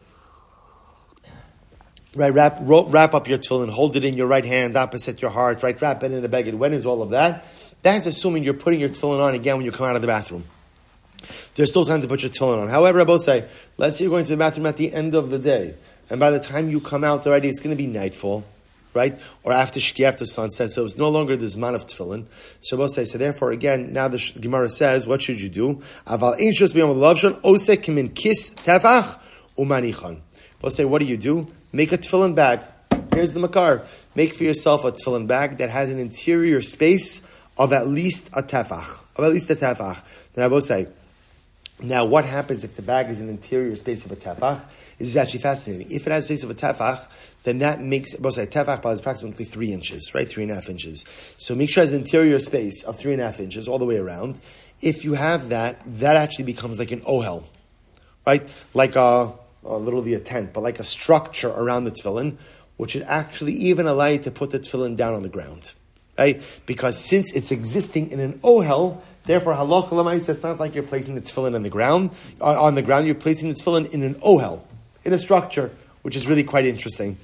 Right, 2.18 2.34
wrap, 2.34 2.58
wrap 2.62 3.14
up 3.14 3.28
your 3.28 3.38
tefillin, 3.38 3.70
hold 3.70 3.96
it 3.96 4.04
in 4.04 4.16
your 4.16 4.26
right 4.26 4.44
hand 4.44 4.76
opposite 4.76 5.22
your 5.22 5.30
heart, 5.30 5.62
right, 5.62 5.80
wrap 5.80 6.02
it 6.02 6.12
in 6.12 6.20
the 6.24 6.28
bag. 6.28 6.52
When 6.52 6.74
is 6.74 6.84
all 6.84 7.04
of 7.04 7.12
that? 7.12 7.46
That's 7.84 8.08
assuming 8.08 8.44
you're 8.44 8.56
putting 8.56 8.80
your 8.80 8.90
tefillin 8.90 9.20
on 9.20 9.36
again 9.36 9.58
when 9.58 9.66
you 9.66 9.72
come 9.72 9.86
out 9.86 9.96
of 9.96 10.02
the 10.02 10.08
bathroom. 10.08 10.44
There's 11.54 11.70
still 11.70 11.86
time 11.86 12.02
to 12.02 12.08
put 12.08 12.24
your 12.24 12.32
tefillin 12.32 12.64
on. 12.64 12.70
However, 12.70 13.02
I 13.02 13.04
both 13.04 13.22
say, 13.22 13.48
let's 13.78 14.00
say 14.00 14.06
you're 14.06 14.12
going 14.12 14.26
to 14.26 14.32
the 14.32 14.38
bathroom 14.38 14.66
at 14.66 14.78
the 14.78 14.92
end 14.94 15.14
of 15.14 15.30
the 15.30 15.38
day, 15.38 15.76
and 16.10 16.20
by 16.20 16.32
the 16.32 16.40
time 16.40 16.70
you 16.70 16.82
come 16.82 17.04
out 17.04 17.28
already, 17.28 17.50
it's 17.50 17.60
going 17.60 17.78
to 17.78 17.78
be 17.78 17.86
nightfall 17.86 18.44
right? 18.94 19.24
Or 19.44 19.54
after 19.54 19.80
Shki, 19.80 20.06
after 20.06 20.26
sunset. 20.26 20.72
So 20.72 20.84
it's 20.84 20.98
no 20.98 21.10
longer 21.10 21.38
the 21.38 21.46
Zman 21.46 21.76
of 21.76 21.86
Tefillin. 21.86 22.26
Shabbos 22.68 22.96
say, 22.96 23.06
so 23.06 23.20
therefore, 23.20 23.52
again, 23.52 23.94
now 23.94 24.08
the 24.08 24.18
Gemara 24.42 24.70
says, 24.70 25.06
what 25.06 25.22
should 25.22 25.40
you 25.40 25.50
do? 25.50 25.76
Aval 26.08 26.36
osek 27.44 27.84
tefach 28.56 29.20
umanichon. 29.56 30.22
We'll 30.64 30.72
say, 30.72 30.86
what 30.86 31.00
do 31.00 31.06
you 31.06 31.18
do? 31.18 31.46
Make 31.78 31.92
a 31.92 31.98
tefillin 32.00 32.34
bag. 32.34 32.62
Here's 33.14 33.34
the 33.34 33.40
makar. 33.40 33.86
Make 34.16 34.34
for 34.34 34.44
yourself 34.44 34.84
a 34.84 34.92
tefillin 34.92 35.28
bag 35.28 35.58
that 35.60 35.70
has 35.70 35.92
an 35.92 36.00
interior 36.00 36.60
space 36.64 37.22
of 37.56 37.72
at 37.72 37.88
least 37.88 38.30
a 38.34 38.42
tefach. 38.42 39.00
Of 39.16 39.24
at 39.24 39.32
least 39.32 39.48
a 39.52 39.56
tefach. 39.56 40.02
Then 40.34 40.44
I 40.44 40.48
will 40.48 40.60
say, 40.60 40.88
now 41.80 42.04
what 42.04 42.26
happens 42.26 42.64
if 42.64 42.76
the 42.76 42.82
bag 42.82 43.12
is 43.12 43.20
an 43.20 43.30
interior 43.30 43.76
space 43.76 44.08
of 44.08 44.12
a 44.12 44.16
tefach? 44.16 44.66
This 44.98 45.10
is 45.10 45.18
actually 45.18 45.42
fascinating. 45.42 45.92
If 45.92 46.08
it 46.08 46.12
has 46.12 46.26
space 46.26 46.44
of 46.44 46.50
a 46.50 46.56
tefach, 46.56 47.08
then 47.44 47.60
that 47.60 47.80
makes 47.80 48.18
we'll 48.18 48.32
say 48.32 48.48
tefach 48.48 48.92
is 48.92 49.00
approximately 49.00 49.46
three 49.46 49.72
inches, 49.72 50.16
right? 50.16 50.28
Three 50.28 50.42
and 50.42 50.52
a 50.52 50.56
half 50.56 50.70
inches. 50.70 51.06
So 51.38 51.54
make 51.54 51.70
sure 51.70 51.84
it 51.84 51.92
has 51.92 51.94
interior 51.94 52.40
space 52.40 52.84
of 52.86 52.98
three 52.98 53.14
and 53.14 53.22
a 53.22 53.26
half 53.26 53.40
inches 53.40 53.68
all 53.68 53.78
the 53.78 53.86
way 53.86 53.98
around. 53.98 54.40
If 54.82 55.06
you 55.06 55.14
have 55.14 55.50
that, 55.50 55.78
that 56.00 56.16
actually 56.16 56.46
becomes 56.46 56.80
like 56.80 56.92
an 56.92 57.02
ohel, 57.02 57.44
right? 58.26 58.44
Like 58.74 58.96
a, 58.96 59.36
a 59.68 59.78
literally 59.78 60.14
a 60.14 60.20
tent, 60.20 60.54
but 60.54 60.62
like 60.62 60.80
a 60.80 60.84
structure 60.84 61.50
around 61.50 61.84
the 61.84 61.92
tefillin, 61.92 62.38
which 62.78 62.96
would 62.96 63.04
actually 63.04 63.54
even 63.54 63.88
allow 63.88 64.06
you 64.06 64.20
to 64.20 64.32
put 64.32 64.52
the 64.52 64.60
tefillin 64.60 64.96
down 64.96 65.14
on 65.14 65.24
the 65.24 65.30
ground, 65.30 65.74
right? 66.18 66.42
Because 66.66 66.98
since 67.04 67.34
it's 67.34 67.52
existing 67.52 68.12
in 68.12 68.20
an 68.20 68.40
ohel, 68.40 69.02
therefore 69.26 69.54
halacha 69.54 69.90
lamais, 69.90 70.30
it's 70.30 70.44
not 70.44 70.60
like 70.60 70.74
you're 70.74 70.84
placing 70.84 71.16
the 71.16 71.22
tefillin 71.22 71.56
on 71.56 71.64
the 71.64 71.70
ground. 71.70 72.12
Uh, 72.40 72.62
on 72.62 72.76
the 72.76 72.82
ground, 72.82 73.06
you're 73.06 73.16
placing 73.16 73.50
the 73.50 73.56
tefillin 73.56 73.90
in 73.92 74.04
an 74.04 74.16
ohel, 74.16 74.62
in 75.04 75.14
a 75.14 75.20
structure, 75.20 75.72
which 76.02 76.16
is 76.16 76.28
really 76.28 76.44
quite 76.44 76.66
interesting. 76.66 77.18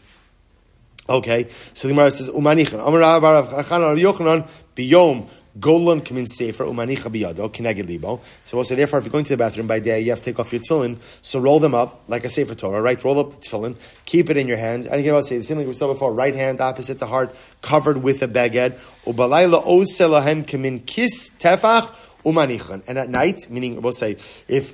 Okay, 1.09 1.49
so 1.73 1.87
the 1.87 1.93
Gemara 1.93 2.11
says, 2.11 2.29
"Umanichan 2.29 2.85
Amar 2.85 2.99
Rav 2.99 3.49
Yochanan 3.49 4.47
biyom 4.75 5.27
Golan 5.59 6.01
kamin 6.01 6.27
sefer 6.27 6.65
umanicha 6.65 7.11
biyado 7.11 7.47
kineged 7.51 7.87
libo. 7.87 8.21
So 8.45 8.57
we'll 8.57 8.63
say, 8.63 8.73
therefore, 8.73 8.99
if 8.99 9.05
you're 9.05 9.11
going 9.11 9.23
to 9.25 9.33
the 9.33 9.37
bathroom 9.37 9.67
by 9.67 9.79
day, 9.79 10.01
you 10.01 10.09
have 10.09 10.19
to 10.19 10.25
take 10.25 10.39
off 10.39 10.51
your 10.51 10.61
tefillin. 10.61 10.97
So 11.21 11.39
roll 11.39 11.59
them 11.59 11.75
up 11.75 12.01
like 12.07 12.23
a 12.23 12.29
sefer 12.29 12.55
Torah, 12.55 12.81
right? 12.81 13.01
Roll 13.03 13.19
up 13.19 13.29
the 13.29 13.35
tefillin, 13.35 13.75
keep 14.05 14.31
it 14.31 14.37
in 14.37 14.47
your 14.47 14.57
hand, 14.57 14.87
and 14.87 14.97
you 14.97 15.03
can 15.03 15.13
also 15.13 15.29
say 15.29 15.37
the 15.37 15.43
same 15.43 15.57
thing 15.57 15.67
we 15.67 15.73
saw 15.73 15.87
before: 15.93 16.11
right 16.11 16.33
hand 16.33 16.59
opposite 16.59 16.97
the 16.97 17.05
heart, 17.05 17.35
covered 17.61 18.01
with 18.01 18.23
a 18.23 18.27
beged. 18.27 18.71
Ubalayla 19.05 19.63
oselahen 19.63 20.43
kamin 20.43 20.83
kis 20.85 21.29
tefach 21.39 21.93
umanichan. 22.25 22.81
And 22.87 22.97
at 22.97 23.09
night, 23.09 23.47
meaning 23.49 23.79
we'll 23.81 23.91
say, 23.91 24.17
if 24.47 24.73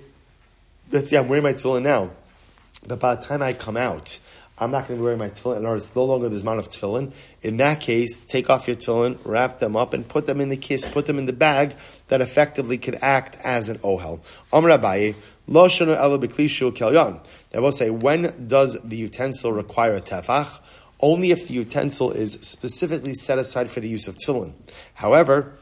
let's 0.92 1.10
see, 1.10 1.18
I'm 1.18 1.28
wearing 1.28 1.44
my 1.44 1.54
tefillin 1.54 1.84
now, 1.84 2.12
but 2.88 3.02
by 3.02 3.16
the 3.16 3.22
time 3.22 3.42
I 3.42 3.52
come 3.52 3.76
out, 3.76 4.20
I'm 4.62 4.72
not 4.72 4.88
going 4.88 4.98
to 4.98 5.02
be 5.02 5.04
wearing 5.04 5.20
my 5.20 5.30
tefillin, 5.30 5.66
or 5.66 5.76
it's 5.76 5.96
no 5.96 6.04
longer 6.04 6.28
the 6.28 6.40
amount 6.40 6.60
of 6.60 6.68
tefillin. 6.68 7.14
In 7.42 7.58
that 7.58 7.80
case, 7.80 8.20
take 8.20 8.50
off 8.50 8.68
your 8.68 8.76
tefillin, 8.76 9.18
wrap 9.24 9.60
them 9.60 9.78
up, 9.78 9.94
and 9.94 10.08
put 10.08 10.26
them 10.26 10.42
in 10.42 10.50
the 10.50 10.58
kis, 10.58 10.86
put 10.86 11.06
them 11.06 11.18
in 11.18 11.28
the 11.28 11.34
bag 11.34 11.76
that 12.10 12.20
effectively 12.20 12.78
could 12.78 12.98
act 13.02 13.38
as 13.44 13.70
an 13.70 13.78
ohel. 13.80 14.20
Amr 14.52 14.70
Abaye, 14.70 15.16
lo 15.48 15.68
shonu 15.68 15.96
ela 15.96 16.20
b'klishu 16.20 16.72
kelyon. 16.74 17.26
I 17.54 17.60
will 17.60 17.72
say, 17.72 17.90
when 17.90 18.48
does 18.48 18.78
the 18.84 18.98
utensil 18.98 19.54
require 19.54 19.96
a 19.96 20.02
tefach? 20.02 20.60
Only 21.00 21.32
if 21.32 21.48
the 21.48 21.54
utensil 21.54 22.12
is 22.12 22.34
specifically 22.42 23.14
set 23.14 23.38
aside 23.38 23.70
for 23.70 23.80
the 23.80 23.88
use 23.88 24.10
of 24.10 24.18
tefillin. 24.18 24.54
However, 24.96 25.54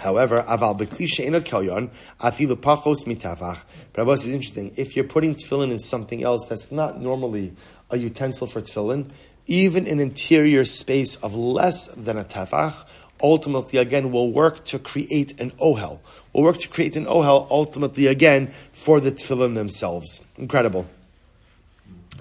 However, 0.00 0.38
aval 0.48 0.78
beklisha 0.78 1.24
ina 1.26 1.40
kelyon 1.40 1.90
afilu 2.20 2.56
pachos 2.56 3.04
mitavach. 3.06 3.64
Abbas 3.94 4.24
is 4.24 4.32
interesting. 4.32 4.72
If 4.76 4.96
you're 4.96 5.04
putting 5.04 5.34
tefillin 5.34 5.70
in 5.70 5.78
something 5.78 6.22
else 6.22 6.46
that's 6.48 6.72
not 6.72 7.00
normally 7.00 7.52
a 7.90 7.98
utensil 7.98 8.46
for 8.46 8.60
tefillin, 8.60 9.10
even 9.46 9.86
an 9.86 10.00
interior 10.00 10.64
space 10.64 11.16
of 11.16 11.34
less 11.34 11.86
than 11.88 12.16
a 12.16 12.24
tefach, 12.24 12.84
ultimately 13.22 13.78
again 13.78 14.10
will 14.10 14.32
work 14.32 14.64
to 14.64 14.78
create 14.78 15.38
an 15.40 15.50
ohel. 15.52 16.00
Will 16.32 16.42
work 16.44 16.58
to 16.58 16.68
create 16.68 16.96
an 16.96 17.06
ohel 17.06 17.46
ultimately 17.50 18.06
again 18.06 18.48
for 18.72 19.00
the 19.00 19.12
tefillin 19.12 19.54
themselves. 19.54 20.24
Incredible. 20.36 20.86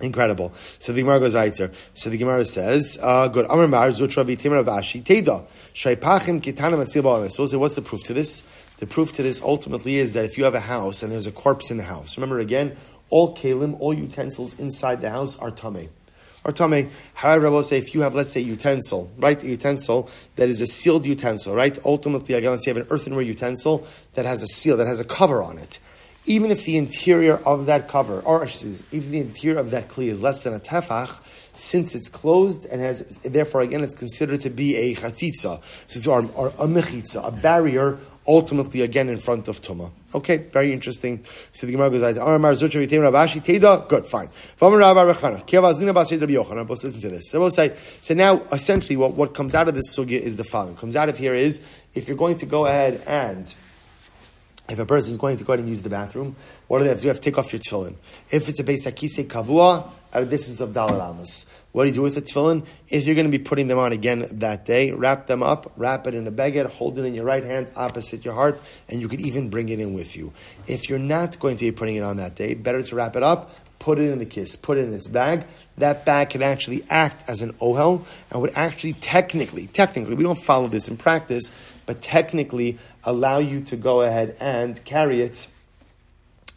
Incredible. 0.02 0.52
So 0.80 0.94
the 0.94 1.02
Gemara 1.02 1.20
goes 1.20 1.34
there. 1.34 1.72
So 1.94 2.10
the 2.10 2.18
Gemara 2.18 2.46
says, 2.46 2.98
uh, 3.02 3.28
"Good." 3.28 3.46
Amar 3.46 3.68
Mar 3.68 3.88
Zutra 3.90 4.24
v'Timar 4.26 4.64
Avashi 4.64 5.04
Teda 5.04 5.46
Shaypachim 5.74 6.42
Kitana 6.42 6.78
Matzil 6.78 7.32
So, 7.32 7.46
so 7.46 7.60
what's 7.60 7.76
the 7.76 7.82
proof 7.82 8.04
to 8.06 8.14
this? 8.14 8.44
The 8.78 8.88
proof 8.88 9.14
to 9.14 9.24
this 9.24 9.42
ultimately 9.42 9.98
is 9.98 10.14
that 10.14 10.26
if 10.26 10.38
you 10.38 10.46
have 10.46 10.56
a 10.56 10.62
house 10.62 11.04
and 11.04 11.12
there's 11.12 11.28
a 11.28 11.32
corpse 11.32 11.72
in 11.72 11.78
the 11.78 11.84
house, 11.84 12.18
remember 12.18 12.40
again, 12.40 12.76
all 13.10 13.36
kalim, 13.36 13.76
all 13.80 13.94
utensils 13.94 14.58
inside 14.60 15.02
the 15.02 15.10
house 15.10 15.38
are 15.38 15.52
tamei. 15.52 15.90
Are 16.46 16.54
tamei. 16.54 16.90
However, 17.16 17.48
I 17.48 17.50
will 17.50 17.64
say 17.64 17.78
if 17.78 17.94
you 17.94 18.02
have, 18.02 18.16
let's 18.16 18.32
say, 18.32 18.40
utensil, 18.40 19.12
right, 19.18 19.42
a 19.44 19.48
utensil 19.48 20.10
that 20.38 20.48
is 20.48 20.62
a 20.62 20.68
sealed 20.68 21.06
utensil, 21.06 21.54
right. 21.54 21.78
Ultimately, 21.84 22.36
again, 22.36 22.52
let's 22.52 22.64
say 22.64 22.72
you 22.72 22.76
have 22.76 22.86
an 22.86 22.92
earthenware 22.94 23.24
utensil 23.24 23.86
that 24.14 24.26
has 24.26 24.44
a 24.44 24.48
seal, 24.48 24.78
that 24.78 24.88
has 24.88 25.00
a 25.00 25.06
cover 25.06 25.44
on 25.44 25.58
it 25.58 25.80
even 26.30 26.52
if 26.52 26.64
the 26.64 26.78
interior 26.78 27.38
of 27.38 27.66
that 27.66 27.88
cover, 27.88 28.22
or 28.22 28.44
excuse, 28.44 28.84
even 28.94 29.12
the 29.12 29.20
interior 29.20 29.58
of 29.58 29.72
that 29.72 29.90
kli 29.90 30.10
is 30.10 30.22
less 30.22 30.44
than 30.44 30.54
a 30.54 30.60
tefach, 30.60 31.20
since 31.58 31.96
it's 31.96 32.08
closed 32.08 32.68
and 32.68 32.80
has, 32.80 33.02
therefore 33.26 33.62
again, 33.62 33.84
it's 33.84 33.96
considered 33.96 34.40
to 34.40 34.52
be 34.52 34.76
a 34.76 34.96
chatzitza, 34.96 35.60
so 35.90 36.12
or, 36.14 36.22
or 36.36 36.48
a 36.50 36.68
mechitza, 36.68 37.28
a 37.28 37.32
barrier, 37.32 37.98
ultimately 38.28 38.82
again 38.82 39.10
in 39.10 39.18
front 39.18 39.48
of 39.48 39.60
tuma. 39.60 39.90
Okay, 40.14 40.38
very 40.38 40.72
interesting. 40.72 41.24
So 41.52 41.66
the 41.66 41.72
Gemara 41.74 41.90
goes 41.90 42.18
"Amar 42.18 42.52
Zutra 42.52 42.86
Yitem 42.86 43.02
Rabashi 43.02 43.42
Teda." 43.42 43.88
Good, 43.90 44.06
fine. 44.06 44.30
Let's 46.70 46.84
listen 46.84 47.02
to 47.02 47.10
this. 47.10 47.32
So 47.32 47.40
we'll 47.40 47.50
say. 47.50 47.76
So 48.02 48.14
now, 48.14 48.42
essentially, 48.52 48.98
what, 48.98 49.14
what 49.14 49.34
comes 49.34 49.56
out 49.56 49.68
of 49.68 49.74
this 49.74 49.98
sugya 49.98 50.20
is 50.20 50.38
the 50.38 50.44
following. 50.44 50.76
Comes 50.76 50.96
out 50.96 51.10
of 51.10 51.18
here 51.18 51.34
is 51.34 51.62
if 51.96 52.08
you're 52.08 52.18
going 52.18 52.36
to 52.38 52.46
go 52.46 52.68
ahead 52.68 53.02
and 53.08 53.56
if 54.70 54.80
a 54.80 54.86
person 54.86 55.12
is 55.12 55.18
going 55.18 55.38
to 55.38 55.44
go 55.44 55.54
ahead 55.54 55.60
and 55.60 55.70
use 55.70 55.82
the 55.82 55.90
bathroom, 55.90 56.36
what 56.68 56.80
do 56.80 56.84
they 56.84 56.90
have 56.90 57.00
to 57.00 57.04
do? 57.04 57.08
Have 57.10 57.18
to 57.18 57.24
take 57.24 57.38
off 57.38 57.52
your 57.52 57.60
tefillin. 57.60 57.96
If 58.30 58.50
it's 58.50 58.60
a 58.60 58.64
Beisakise 58.64 59.26
Kavua, 59.26 59.90
at 60.14 60.24
a 60.24 60.26
distance 60.26 60.60
of 60.60 60.70
Dalar 60.70 61.10
Amos. 61.10 61.46
What 61.72 61.84
do 61.84 61.90
you 61.90 61.96
do 61.96 62.02
with 62.02 62.16
the 62.16 62.22
tefillin? 62.22 62.66
If 62.90 63.06
you're 63.06 63.16
going 63.16 63.32
to 63.32 63.38
be 63.38 63.44
putting 63.44 63.68
them 63.68 63.78
on 63.78 63.92
again 63.92 64.28
that 64.32 64.66
day, 64.66 64.92
wrap 64.92 65.28
them 65.28 65.44
up, 65.44 65.72
wrap 65.78 66.08
it 66.08 66.16
in 66.16 66.26
a 66.26 66.32
beged, 66.32 66.66
hold 66.68 66.98
it 66.98 67.06
in 67.06 67.14
your 67.14 67.26
right 67.26 67.44
hand 67.44 67.70
opposite 67.76 68.26
your 68.26 68.34
heart, 68.34 68.60
and 68.88 69.02
you 69.02 69.08
could 69.08 69.22
even 69.22 69.50
bring 69.50 69.70
it 69.70 69.80
in 69.80 69.94
with 69.94 70.16
you. 70.16 70.34
If 70.68 70.90
you're 70.90 71.00
not 71.00 71.40
going 71.40 71.58
to 71.58 71.66
be 71.66 71.72
putting 71.72 71.96
it 71.96 72.02
on 72.02 72.18
that 72.18 72.36
day, 72.36 72.56
better 72.56 72.82
to 72.82 72.96
wrap 72.96 73.16
it 73.16 73.24
up, 73.24 73.56
put 73.78 74.00
it 74.00 74.10
in 74.10 74.20
the 74.20 74.26
kis, 74.26 74.56
put 74.56 74.78
it 74.78 74.82
in 74.82 74.94
its 74.94 75.08
bag. 75.08 75.46
That 75.78 76.06
bag 76.06 76.32
can 76.32 76.42
actually 76.42 76.84
act 76.90 77.30
as 77.30 77.42
an 77.42 77.54
ohel 77.54 78.06
and 78.32 78.42
would 78.42 78.52
actually 78.56 78.94
technically, 78.94 79.68
technically, 79.68 80.16
we 80.16 80.24
don't 80.24 80.40
follow 80.40 80.68
this 80.68 80.90
in 80.90 80.98
practice, 80.98 81.52
but 81.90 82.04
technically 82.04 82.78
allow 83.04 83.40
you 83.40 83.60
to 83.60 83.76
go 83.76 84.02
ahead 84.02 84.38
and 84.40 84.86
carry 84.86 85.22
it 85.22 85.48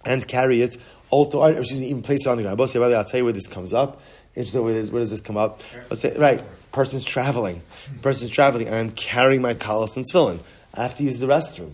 and 0.05 0.29
carry 0.29 0.61
it, 0.61 0.77
also, 1.09 1.41
or 1.41 1.53
excuse 1.53 1.81
me, 1.81 1.87
even 1.87 2.03
place 2.03 2.27
it 2.27 2.29
on 2.29 2.37
the 2.37 2.43
ground. 2.43 2.61
I'll, 2.61 2.67
say, 2.67 2.79
way, 2.79 2.95
I'll 2.95 3.03
tell 3.03 3.17
you 3.17 3.25
where 3.25 3.33
this 3.33 3.47
comes 3.47 3.73
up. 3.73 4.03
Interesting, 4.35 4.63
where, 4.63 4.75
where 4.75 5.01
does 5.01 5.11
this 5.11 5.23
come 5.23 5.39
up? 5.39 5.63
Let's 5.89 6.03
say, 6.03 6.15
right, 6.19 6.45
person's 6.71 7.03
traveling. 7.03 7.63
Person's 8.03 8.29
traveling, 8.29 8.67
and 8.67 8.77
I'm 8.77 8.91
carrying 8.91 9.41
my 9.41 9.55
talis 9.55 9.97
and 9.97 10.05
tefillin. 10.05 10.41
I 10.75 10.83
have 10.83 10.99
to 10.99 11.03
use 11.03 11.19
the 11.19 11.29
restroom. 11.29 11.73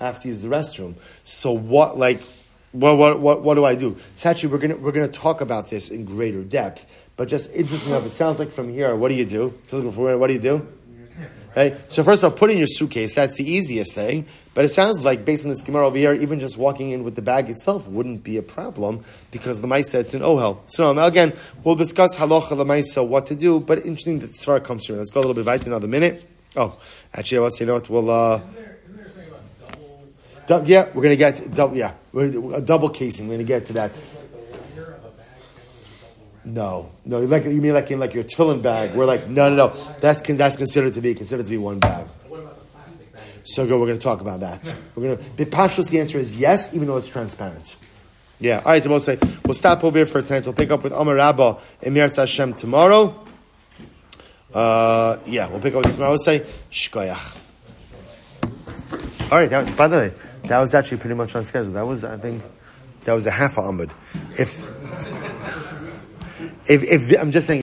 I 0.00 0.06
have 0.06 0.20
to 0.20 0.28
use 0.28 0.40
the 0.40 0.48
restroom. 0.48 0.94
So 1.24 1.52
what, 1.52 1.98
like, 1.98 2.22
what, 2.72 2.96
what, 2.96 3.20
what, 3.20 3.42
what 3.42 3.54
do 3.56 3.66
I 3.66 3.74
do? 3.74 3.98
So 4.16 4.30
actually, 4.30 4.48
we're 4.48 4.58
gonna 4.60 4.76
we're 4.76 4.92
gonna 4.92 5.08
talk 5.08 5.42
about 5.42 5.68
this 5.68 5.90
in 5.90 6.06
greater 6.06 6.42
depth. 6.42 7.10
But 7.18 7.28
just 7.28 7.52
interesting 7.52 7.90
enough, 7.90 8.06
it 8.06 8.12
sounds 8.12 8.38
like 8.38 8.50
from 8.50 8.70
here, 8.72 8.96
what 8.96 9.08
do 9.08 9.14
you 9.14 9.26
do? 9.26 9.50
What 9.70 10.26
do 10.26 10.32
you 10.32 10.40
do? 10.40 10.66
Right? 11.56 11.76
So 11.92 12.02
first 12.02 12.22
of 12.24 12.32
all, 12.32 12.38
put 12.38 12.50
in 12.50 12.58
your 12.58 12.66
suitcase. 12.66 13.14
That's 13.14 13.36
the 13.36 13.48
easiest 13.48 13.94
thing. 13.94 14.26
But 14.54 14.64
it 14.64 14.68
sounds 14.68 15.04
like, 15.04 15.24
based 15.24 15.44
on 15.44 15.50
this 15.50 15.62
Gemara 15.62 15.86
over 15.86 15.96
here, 15.96 16.12
even 16.14 16.40
just 16.40 16.56
walking 16.56 16.90
in 16.90 17.04
with 17.04 17.14
the 17.14 17.22
bag 17.22 17.48
itself 17.48 17.88
wouldn't 17.88 18.24
be 18.24 18.36
a 18.36 18.42
problem 18.42 19.04
because 19.30 19.60
the 19.60 19.68
Maisa, 19.68 20.00
it's 20.00 20.14
an 20.14 20.22
ohel. 20.22 20.58
So 20.66 20.92
now 20.92 21.06
again, 21.06 21.32
we'll 21.62 21.74
discuss 21.74 22.16
halacha 22.16 22.56
the 22.56 22.64
Maisa, 22.64 23.06
what 23.06 23.26
to 23.26 23.36
do. 23.36 23.60
But 23.60 23.78
interesting 23.78 24.18
that 24.20 24.30
Svar 24.30 24.62
comes 24.62 24.86
here. 24.86 24.96
Let's 24.96 25.10
go 25.10 25.20
a 25.20 25.22
little 25.22 25.34
bit 25.34 25.46
right 25.46 25.64
another 25.66 25.88
minute. 25.88 26.24
Oh, 26.56 26.78
actually, 27.12 27.38
I 27.38 27.40
was 27.40 27.58
saying, 27.58 27.70
what, 27.70 27.88
we'll, 27.90 28.10
uh, 28.10 28.40
double, 30.46 30.68
yeah, 30.68 30.86
we're 30.94 31.02
going 31.02 31.10
to 31.10 31.16
get, 31.16 31.52
double, 31.52 31.76
yeah, 31.76 31.94
we're, 32.12 32.56
a 32.56 32.60
double 32.60 32.90
casing. 32.90 33.26
We're 33.26 33.36
going 33.36 33.46
to 33.46 33.48
get 33.48 33.64
to 33.66 33.72
that. 33.74 33.92
No, 36.44 36.90
no. 37.04 37.20
Like 37.20 37.44
you 37.44 37.60
mean 37.60 37.72
like 37.72 37.90
in 37.90 37.98
like 37.98 38.14
your 38.14 38.24
tefillin 38.24 38.62
bag? 38.62 38.94
We're 38.94 39.06
like 39.06 39.28
no, 39.28 39.48
no, 39.48 39.56
no. 39.56 39.68
That's 40.00 40.22
that's 40.22 40.56
considered 40.56 40.94
to 40.94 41.00
be 41.00 41.14
considered 41.14 41.44
to 41.44 41.50
be 41.50 41.58
one 41.58 41.78
bag. 41.78 42.06
So 43.44 43.66
good. 43.66 43.78
We're 43.78 43.86
going 43.86 43.98
to 43.98 44.02
talk 44.02 44.22
about 44.22 44.40
that. 44.40 44.74
We're 44.94 45.02
going 45.02 45.18
to. 45.18 45.36
The 45.36 45.44
pashtus, 45.44 45.90
the 45.90 46.00
answer 46.00 46.18
is 46.18 46.38
yes, 46.38 46.74
even 46.74 46.86
though 46.86 46.96
it's 46.96 47.08
transparent. 47.08 47.76
Yeah. 48.40 48.58
All 48.58 48.72
right. 48.72 48.86
We'll 48.86 49.00
say 49.00 49.18
we'll 49.44 49.54
stop 49.54 49.84
over 49.84 49.98
here 49.98 50.06
for 50.06 50.22
tonight. 50.22 50.46
We'll 50.46 50.54
pick 50.54 50.70
up 50.70 50.82
with 50.82 50.92
Amar 50.92 51.14
Rabba 51.14 51.58
and 51.82 51.94
Mir 51.94 52.08
Hashem 52.08 52.54
tomorrow. 52.54 53.22
Uh, 54.52 55.18
yeah, 55.26 55.48
we'll 55.50 55.60
pick 55.60 55.74
up 55.74 55.84
with 55.84 55.94
tomorrow. 55.94 56.12
We'll 56.12 56.18
say 56.18 56.40
shkoyach. 56.70 57.38
All 59.30 59.38
right. 59.38 59.50
That 59.50 59.66
was, 59.66 59.76
by 59.76 59.88
the 59.88 59.96
way, 59.96 60.12
that 60.44 60.60
was 60.60 60.74
actually 60.74 60.98
pretty 60.98 61.16
much 61.16 61.34
on 61.34 61.44
schedule. 61.44 61.72
That 61.72 61.86
was, 61.86 62.04
I 62.04 62.16
think, 62.16 62.42
that 63.04 63.12
was 63.12 63.26
a 63.26 63.30
half 63.30 63.58
a 63.58 63.62
amud. 63.62 63.92
If 64.38 64.62
if, 66.66 66.82
if 66.82 67.20
I'm 67.20 67.30
just 67.30 67.46
saying. 67.46 67.52